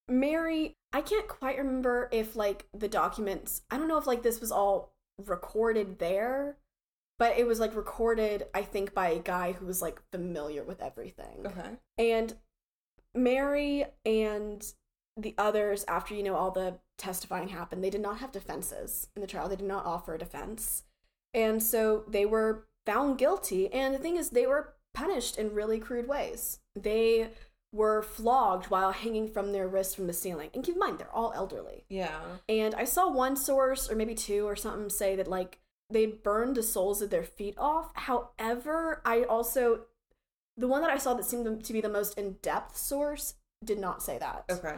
[0.07, 4.41] Mary, I can't quite remember if like the documents, I don't know if like this
[4.41, 6.57] was all recorded there,
[7.18, 10.82] but it was like recorded, I think, by a guy who was like familiar with
[10.82, 11.45] everything.
[11.45, 11.78] Okay.
[11.97, 12.36] And
[13.16, 14.64] Mary and
[15.16, 19.22] the others, after you know all the testifying happened, they did not have defenses in
[19.22, 19.47] the trial.
[19.47, 20.84] They did not offer a defense.
[21.34, 23.71] And so they were found guilty.
[23.71, 26.59] And the thing is, they were punished in really crude ways.
[26.75, 27.29] They
[27.71, 30.51] were flogged while hanging from their wrists from the ceiling.
[30.53, 31.86] And keep in mind, they're all elderly.
[31.89, 32.19] Yeah.
[32.47, 35.59] And I saw one source, or maybe two or something, say that like
[35.89, 37.91] they burned the soles of their feet off.
[37.95, 39.86] However, I also,
[40.55, 43.79] the one that I saw that seemed to be the most in depth source did
[43.79, 44.45] not say that.
[44.49, 44.75] Okay.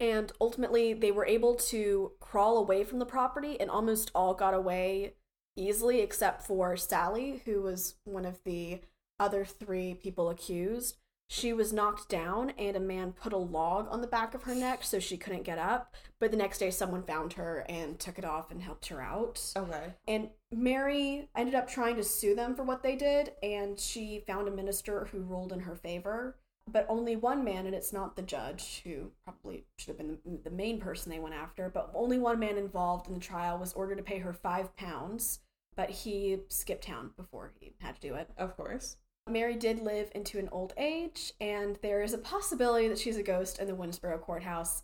[0.00, 4.54] And ultimately, they were able to crawl away from the property and almost all got
[4.54, 5.14] away
[5.58, 8.80] easily, except for Sally, who was one of the
[9.18, 10.96] other three people accused.
[11.30, 14.54] She was knocked down, and a man put a log on the back of her
[14.54, 15.94] neck so she couldn't get up.
[16.20, 19.52] But the next day, someone found her and took it off and helped her out.
[19.54, 19.92] Okay.
[20.06, 24.48] And Mary ended up trying to sue them for what they did, and she found
[24.48, 26.38] a minister who ruled in her favor.
[26.70, 30.50] But only one man, and it's not the judge, who probably should have been the,
[30.50, 33.72] the main person they went after, but only one man involved in the trial was
[33.74, 35.40] ordered to pay her five pounds,
[35.78, 38.28] but he skipped town before he had to do it.
[38.36, 38.96] Of course.
[39.30, 43.22] Mary did live into an old age, and there is a possibility that she's a
[43.22, 44.82] ghost in the Winnsboro courthouse,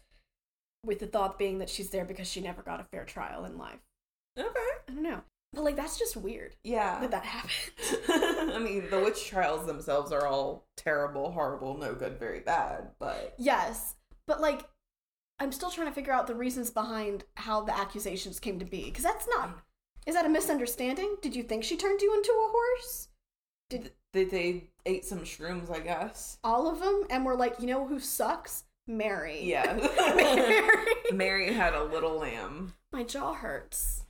[0.86, 3.58] with the thought being that she's there because she never got a fair trial in
[3.58, 3.80] life.
[4.38, 4.48] Okay.
[4.88, 5.22] I don't know.
[5.52, 7.00] But, like, that's just weird Yeah.
[7.00, 8.52] that that happened.
[8.54, 13.34] I mean, the witch trials themselves are all terrible, horrible, no good, very bad, but
[13.36, 13.96] yes,
[14.28, 14.62] but, like,
[15.40, 18.84] I'm still trying to figure out the reasons behind how the accusations came to be.
[18.84, 19.58] Because that's not.
[20.06, 21.16] Is that a misunderstanding?
[21.22, 23.08] Did you think she turned you into a horse?
[23.70, 26.38] Did they, they ate some shrooms, I guess.
[26.44, 27.04] all of them?
[27.10, 28.64] And we're like, you know who sucks?
[28.86, 29.42] Mary.
[29.42, 29.78] Yeah.
[30.14, 30.86] Mary.
[31.12, 32.74] Mary had a little lamb.
[32.92, 34.04] My jaw hurts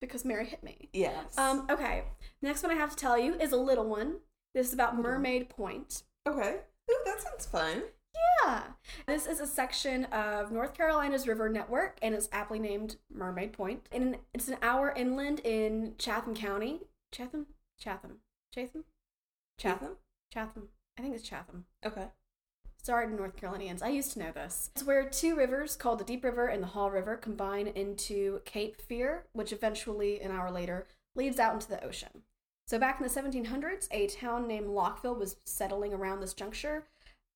[0.00, 0.90] because Mary hit me.
[0.92, 1.38] Yes.
[1.38, 2.04] Um, okay.
[2.42, 4.16] Next one I have to tell you is a little one.
[4.54, 6.02] This is about Mermaid Point.
[6.28, 6.56] Okay.
[6.90, 7.82] Ooh, that sounds fun.
[8.14, 8.62] Yeah.
[9.06, 13.88] This is a section of North Carolina's river network and it's aptly named Mermaid Point.
[13.92, 16.80] And it's an hour inland in Chatham County.
[17.12, 17.46] Chatham?
[17.78, 18.18] Chatham.
[18.52, 18.84] Chatham?
[19.58, 19.96] Chatham?
[20.32, 20.68] Chatham.
[20.98, 21.64] I think it's Chatham.
[21.84, 22.08] Okay.
[22.82, 23.80] Sorry to North Carolinians.
[23.80, 24.70] I used to know this.
[24.74, 28.78] It's where two rivers called the Deep River and the Haw River combine into Cape
[28.78, 30.86] Fear, which eventually, an hour later,
[31.16, 32.24] leads out into the ocean.
[32.66, 36.84] So back in the 1700s, a town named Lockville was settling around this juncture,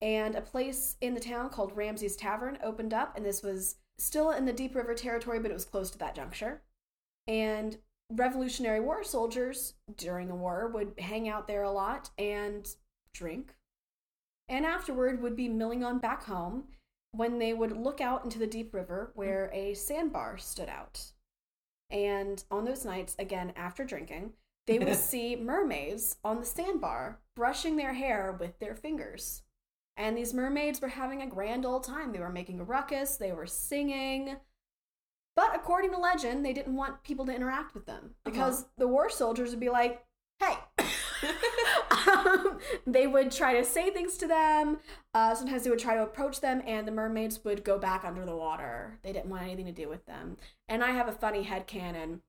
[0.01, 4.31] and a place in the town called Ramsey's Tavern opened up, and this was still
[4.31, 6.61] in the Deep River territory, but it was close to that juncture.
[7.27, 7.77] And
[8.11, 12.67] Revolutionary War soldiers during the war would hang out there a lot and
[13.13, 13.53] drink
[14.49, 16.63] and afterward would be milling on back home
[17.11, 21.11] when they would look out into the deep river where a sandbar stood out.
[21.89, 24.33] And on those nights, again after drinking,
[24.67, 29.43] they would see mermaids on the sandbar brushing their hair with their fingers.
[29.99, 32.13] And these mermaids were having a grand old time.
[32.13, 34.37] They were making a ruckus, they were singing.
[35.35, 39.09] But according to legend, they didn't want people to interact with them because the war
[39.09, 40.03] soldiers would be like,
[40.39, 40.55] hey.
[42.07, 44.79] um, they would try to say things to them.
[45.13, 48.25] Uh, sometimes they would try to approach them, and the mermaids would go back under
[48.25, 48.99] the water.
[49.03, 50.37] They didn't want anything to do with them.
[50.69, 52.21] And I have a funny head canon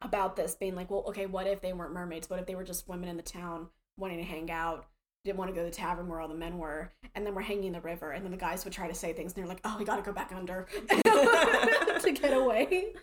[0.00, 2.30] about this being like, well, okay, what if they weren't mermaids?
[2.30, 4.86] What if they were just women in the town wanting to hang out?
[5.24, 7.42] Didn't want to go to the tavern where all the men were, and then we're
[7.42, 9.48] hanging in the river, and then the guys would try to say things, and they're
[9.48, 12.94] like, "Oh, we gotta go back under to get away."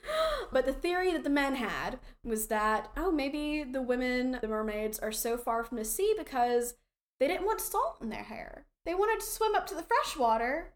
[0.51, 4.97] But the theory that the men had was that, oh, maybe the women, the mermaids,
[4.99, 6.75] are so far from the sea because
[7.19, 8.65] they didn't want salt in their hair.
[8.85, 10.73] They wanted to swim up to the fresh water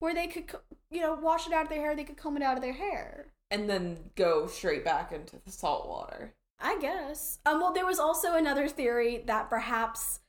[0.00, 0.52] where they could,
[0.90, 1.96] you know, wash it out of their hair.
[1.96, 3.32] They could comb it out of their hair.
[3.50, 6.34] And then go straight back into the salt water.
[6.60, 7.38] I guess.
[7.46, 10.20] Um, well, there was also another theory that perhaps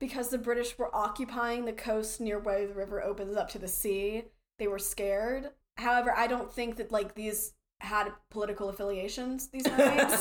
[0.00, 3.68] because the British were occupying the coast near where the river opens up to the
[3.68, 4.24] sea,
[4.58, 5.50] they were scared.
[5.76, 9.48] However, I don't think that like these had political affiliations.
[9.48, 10.18] These mermaids,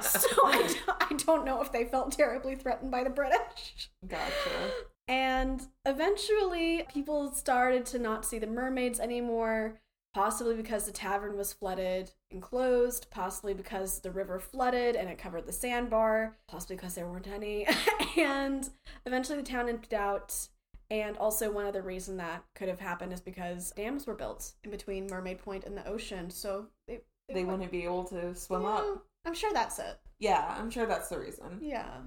[0.00, 3.90] so I, don't- I don't know if they felt terribly threatened by the British.
[4.06, 4.70] Gotcha.
[5.08, 9.80] And eventually, people started to not see the mermaids anymore,
[10.14, 15.18] possibly because the tavern was flooded and closed, possibly because the river flooded and it
[15.18, 17.66] covered the sandbar, possibly because there weren't any.
[18.16, 18.70] and
[19.06, 20.48] eventually, the town emptied out.
[20.90, 24.70] And also, one other reason that could have happened is because dams were built in
[24.72, 27.00] between Mermaid Point and the ocean, so they
[27.32, 29.06] They wouldn't be able to swim Yeah, up.
[29.24, 29.98] I'm sure that's it.
[30.18, 31.58] Yeah, I'm sure that's the reason.
[31.62, 31.98] Yeah.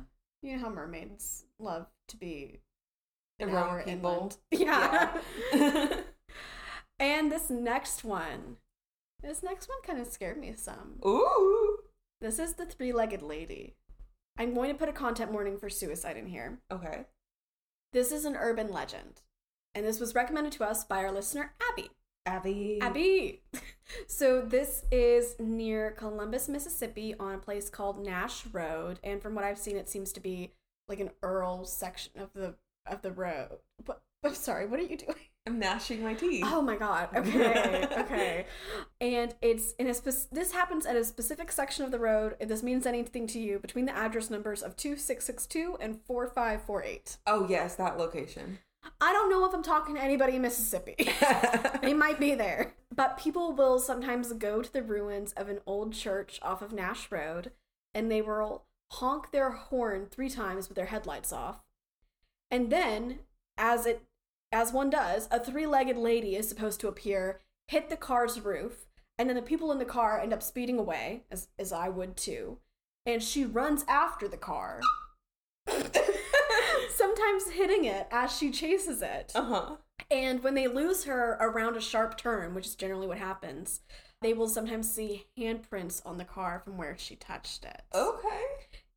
[0.41, 2.59] You know how mermaids love to be
[3.39, 3.91] Around people.
[3.91, 4.37] inland.
[4.51, 5.17] Yeah.
[5.53, 5.99] Yeah.
[6.99, 8.57] and this next one,
[9.21, 10.99] this next one kind of scared me some.
[11.05, 11.77] Ooh.
[12.19, 13.75] This is the three legged lady.
[14.37, 16.59] I'm going to put a content warning for suicide in here.
[16.71, 17.05] Okay.
[17.91, 19.21] This is an urban legend.
[19.75, 21.89] And this was recommended to us by our listener, Abby.
[22.25, 22.79] Abby.
[22.81, 23.41] Abby.
[24.07, 29.43] So this is near Columbus, Mississippi, on a place called Nash Road, and from what
[29.43, 30.53] I've seen, it seems to be
[30.87, 32.55] like an Earl section of the
[32.87, 33.59] of the road.
[33.83, 35.15] But I'm sorry, what are you doing?
[35.45, 36.45] I'm gnashing my teeth.
[36.47, 37.09] Oh my god.
[37.15, 37.87] Okay.
[37.97, 38.45] okay.
[39.01, 42.35] And it's in a spec- this happens at a specific section of the road.
[42.39, 47.17] If this means anything to you, between the address numbers of 2662 and 4548.
[47.27, 48.59] Oh yes, that location.
[49.01, 50.95] I don't know if I'm talking to anybody in Mississippi.
[51.81, 52.73] they might be there.
[52.93, 57.11] But people will sometimes go to the ruins of an old church off of Nash
[57.11, 57.51] Road
[57.93, 61.63] and they will honk their horn three times with their headlights off.
[62.51, 63.19] And then,
[63.57, 64.03] as it
[64.53, 68.85] as one does, a three-legged lady is supposed to appear, hit the car's roof,
[69.17, 72.15] and then the people in the car end up speeding away, as as I would
[72.15, 72.59] too.
[73.05, 74.79] And she runs after the car.
[76.93, 79.31] sometimes hitting it as she chases it.
[79.35, 79.75] uh huh.
[80.11, 83.81] And when they lose her around a sharp turn, which is generally what happens,
[84.21, 87.81] they will sometimes see handprints on the car from where she touched it.
[87.93, 88.41] Okay.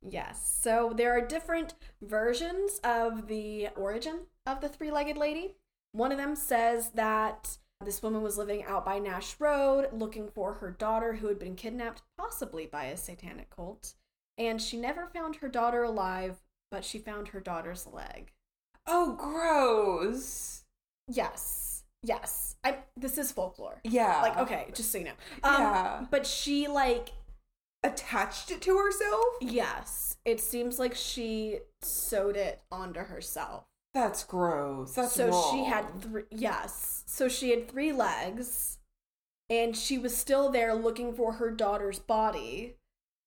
[0.01, 0.57] Yes.
[0.61, 5.55] So there are different versions of the origin of the three legged lady.
[5.91, 10.53] One of them says that this woman was living out by Nash Road looking for
[10.53, 13.93] her daughter who had been kidnapped, possibly by a satanic cult.
[14.37, 16.37] And she never found her daughter alive,
[16.71, 18.31] but she found her daughter's leg.
[18.87, 20.63] Oh, gross.
[21.07, 21.83] Yes.
[22.03, 22.55] Yes.
[22.63, 23.79] I this is folklore.
[23.83, 24.21] Yeah.
[24.21, 25.11] Like okay, just so you know.
[25.43, 26.05] Um, Yeah.
[26.09, 27.09] but she like
[27.83, 29.23] Attached it to herself?
[29.39, 33.65] yes, it seems like she sewed it onto herself.
[33.97, 34.93] That's gross.
[34.93, 37.03] That's so she had three yes.
[37.07, 38.77] So she had three legs
[39.49, 42.75] and she was still there looking for her daughter's body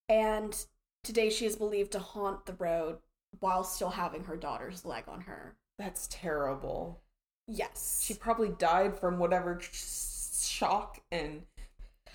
[0.09, 0.65] and
[1.03, 2.99] today she is believed to haunt the road
[3.41, 5.57] while still having her daughter's leg on her.
[5.77, 7.01] That's terrible.
[7.49, 8.01] Yes.
[8.05, 11.43] She probably died from whatever sh- shock and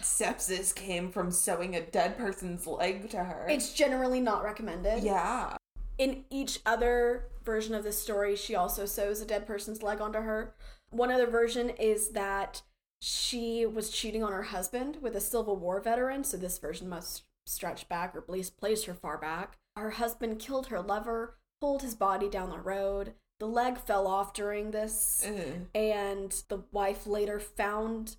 [0.02, 3.48] sepsis came from sewing a dead person's leg to her.
[3.50, 5.04] it's generally not recommended.
[5.04, 5.58] yeah.
[5.98, 10.20] In each other version of this story, she also sews a dead person's leg onto
[10.20, 10.54] her.
[10.90, 12.62] One other version is that
[13.02, 17.24] she was cheating on her husband with a Civil War veteran, so this version must
[17.46, 19.58] stretch back or at least place her far back.
[19.76, 23.14] Her husband killed her lover, pulled his body down the road.
[23.40, 25.68] The leg fell off during this, Ugh.
[25.76, 28.16] and the wife later found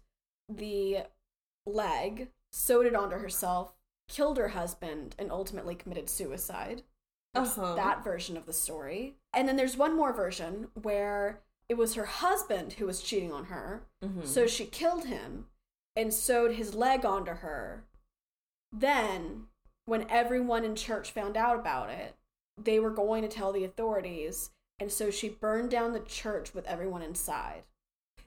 [0.49, 0.99] the
[1.65, 3.75] leg, sewed it onto herself,
[4.09, 6.83] killed her husband, and ultimately committed suicide.
[7.41, 7.75] Uh-huh.
[7.75, 9.15] that version of the story.
[9.33, 13.47] And then there's one more version where it was her husband who was cheating on
[13.47, 13.83] her.
[14.03, 14.27] Mhm.
[14.27, 15.49] So she killed him
[15.95, 17.85] and sewed his leg onto her.
[18.73, 19.49] Then,
[19.87, 22.15] when everyone in church found out about it,
[22.59, 24.51] they were going to tell the authorities.
[24.79, 27.65] And so she burned down the church with everyone inside.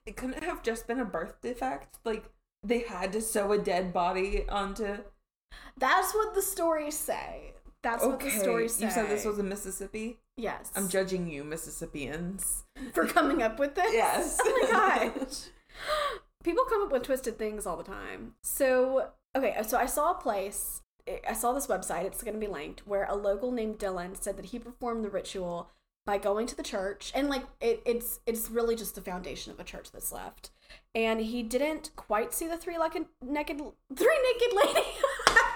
[0.06, 2.00] it couldn't have just been a birth defect.
[2.04, 2.24] Like
[2.64, 5.04] they had to sew a dead body onto.
[5.78, 7.54] That's what the stories say.
[7.82, 8.86] That's what the story say.
[8.86, 10.18] You said this was in Mississippi.
[10.36, 10.72] yes.
[10.76, 12.64] I'm judging you, Mississippians.
[12.94, 13.94] for coming up with this.
[13.94, 14.38] Yes.
[14.42, 15.46] oh my gosh.
[16.44, 18.34] People come up with twisted things all the time.
[18.44, 20.82] So, okay, so I saw a place,
[21.28, 24.38] I saw this website, it's going to be linked, where a local named Dylan said
[24.38, 25.70] that he performed the ritual
[26.06, 29.60] by going to the church and like it, it's it's really just the foundation of
[29.60, 30.50] a church that's left
[30.96, 33.62] and he didn't quite see the three like naked
[33.96, 34.88] three naked lady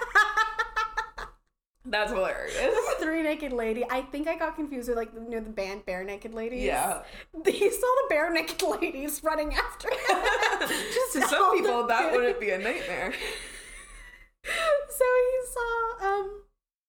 [1.86, 2.56] That's hilarious.
[3.00, 6.34] three naked lady i think i got confused with like you know the band Barenaked
[6.34, 7.02] Ladies Yeah.
[7.46, 10.70] he saw the bare naked ladies running after him.
[10.94, 13.14] Just to some people, that bare- wouldn't be a nightmare.
[14.44, 16.08] So he saw.
[16.08, 16.40] Um,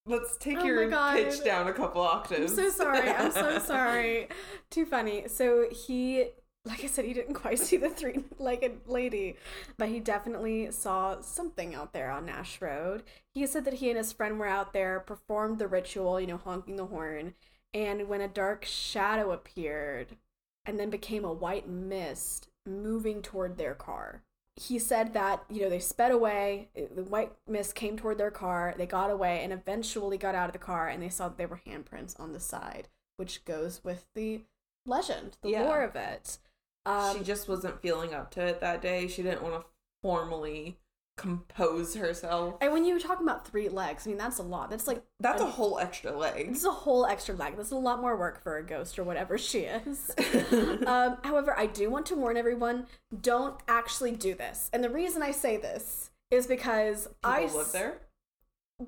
[0.07, 2.51] Let's take Oh your pitch down a couple octaves.
[2.51, 3.09] I'm so sorry.
[3.09, 4.27] I'm so sorry.
[4.69, 5.27] Too funny.
[5.27, 6.25] So he,
[6.65, 9.37] like I said, he didn't quite see the three-legged lady,
[9.77, 13.03] but he definitely saw something out there on Nash Road.
[13.33, 16.37] He said that he and his friend were out there, performed the ritual, you know,
[16.37, 17.35] honking the horn,
[17.73, 20.17] and when a dark shadow appeared
[20.65, 24.23] and then became a white mist moving toward their car.
[24.55, 28.73] He said that, you know, they sped away, the white mist came toward their car,
[28.77, 31.47] they got away, and eventually got out of the car and they saw that there
[31.49, 32.87] were handprints on the side,
[33.17, 34.45] which goes with the
[34.85, 35.65] legend, the Yeah.
[35.65, 36.39] lore of it.
[36.85, 39.07] Um, she just wasn't feeling up to it that day.
[39.07, 39.65] She didn't want to
[40.03, 40.77] formally
[41.17, 42.55] compose herself.
[42.59, 44.69] and when you were talking about three legs, I mean, that's a lot.
[44.69, 46.49] That's like That's a whole extra leg.
[46.49, 47.55] This is a whole extra leg.
[47.55, 50.11] This is a lot more work for a ghost or whatever she is.
[50.85, 52.87] um, however, I do want to warn everyone:
[53.21, 54.69] don't actually do this.
[54.73, 58.01] And the reason I say this is because I People live there.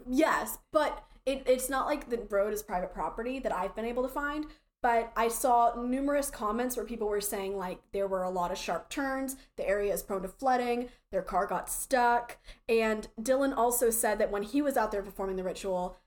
[0.06, 4.04] Yes, but it, it's not like the road is private property that I've been able
[4.04, 4.46] to find.
[4.84, 8.58] But I saw numerous comments where people were saying like there were a lot of
[8.58, 12.38] sharp turns, the area is prone to flooding, their car got stuck,
[12.70, 15.98] and Dylan also said that when he was out there performing the ritual,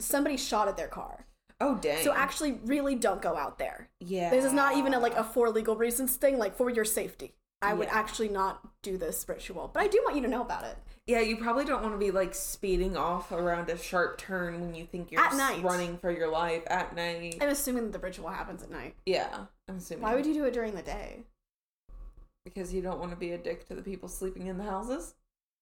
[0.00, 1.26] somebody shot at their car.
[1.60, 2.02] Oh dang.
[2.02, 3.88] So actually, really don't go out there.
[4.00, 4.30] yeah.
[4.30, 6.38] This is not even a, like a for legal reasons thing.
[6.38, 7.94] Like for your safety, I would Yeah.
[7.98, 9.70] actually not do this ritual.
[9.72, 10.76] But I do want you to know about it.
[11.06, 14.74] Yeah, you probably don't want to be like speeding off around a sharp turn when
[14.74, 15.62] you think you're At night.
[15.62, 17.38] running for your life at night.
[17.40, 18.94] I'm assuming the ritual happens at night.
[19.06, 20.02] Yeah, I'm assuming.
[20.02, 21.24] Why would you do it during the day?
[22.44, 25.14] Because you don't want to be a dick to the people sleeping in the houses.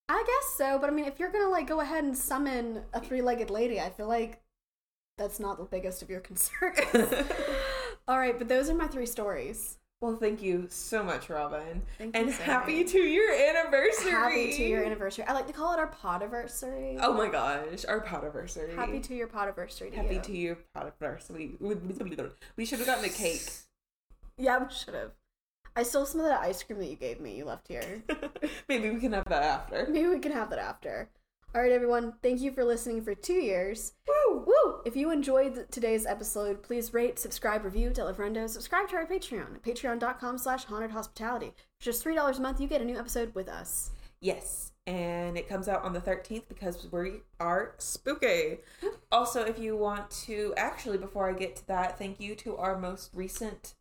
[0.08, 3.00] I guess so, but I mean, if you're gonna like go ahead and summon a
[3.00, 4.42] three-legged lady, I feel like
[5.16, 6.78] that's not the biggest of your concerns.
[8.08, 9.78] All right, but those are my three stories.
[10.02, 14.10] Well, thank you so much, Robin, Thank you, and happy to your anniversary.
[14.10, 15.24] Happy to your anniversary.
[15.28, 16.98] I like to call it our podiversary.
[17.00, 18.74] Oh my gosh, our podiversary.
[18.74, 19.94] Happy to your podiversary.
[19.94, 21.52] Happy to your podiversary.
[22.56, 23.48] We should have gotten a cake.
[24.36, 25.12] Yeah, we should have.
[25.76, 27.36] I stole some of that ice cream that you gave me.
[27.36, 28.02] You left here.
[28.68, 29.86] Maybe we can have that after.
[29.88, 31.08] Maybe we can have that after.
[31.54, 32.14] All right, everyone.
[32.22, 33.92] Thank you for listening for two years.
[34.08, 34.44] Woo!
[34.46, 34.80] Woo!
[34.86, 39.06] If you enjoyed today's episode, please rate, subscribe, review, tell a friendo, subscribe to our
[39.06, 41.52] Patreon at patreon.com slash haunted hospitality.
[41.78, 43.90] For just $3 a month, you get a new episode with us.
[44.22, 48.58] Yes, and it comes out on the 13th because we are spooky.
[49.12, 52.78] Also, if you want to, actually, before I get to that, thank you to our
[52.78, 53.74] most recent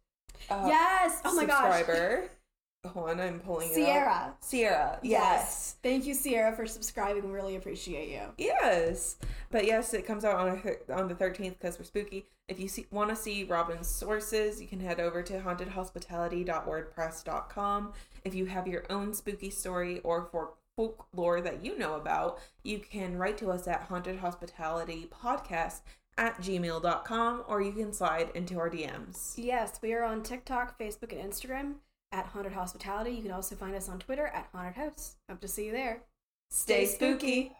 [0.49, 1.21] uh, yes!
[1.23, 1.85] Oh my gosh.
[2.87, 3.75] Hold on, I'm pulling it up.
[3.75, 4.33] Sierra.
[4.39, 5.75] Sierra, yes.
[5.83, 7.23] Thank you, Sierra, for subscribing.
[7.25, 8.21] We really appreciate you.
[8.39, 9.17] Yes,
[9.51, 12.25] but yes, it comes out on a, th- on the thirteenth because we're spooky.
[12.47, 17.93] If you see, want to see Robin's sources, you can head over to hauntedhospitality.wordpress.com.
[18.25, 22.79] If you have your own spooky story or for folklore that you know about, you
[22.79, 25.81] can write to us at hauntedhospitalitypodcast
[26.17, 29.33] at gmail.com or you can slide into our DMs.
[29.37, 31.75] Yes, we are on TikTok, Facebook, and Instagram
[32.11, 33.11] at Haunted Hospitality.
[33.11, 35.15] You can also find us on Twitter at Haunted House.
[35.29, 36.03] Hope to see you there.
[36.49, 37.51] Stay spooky.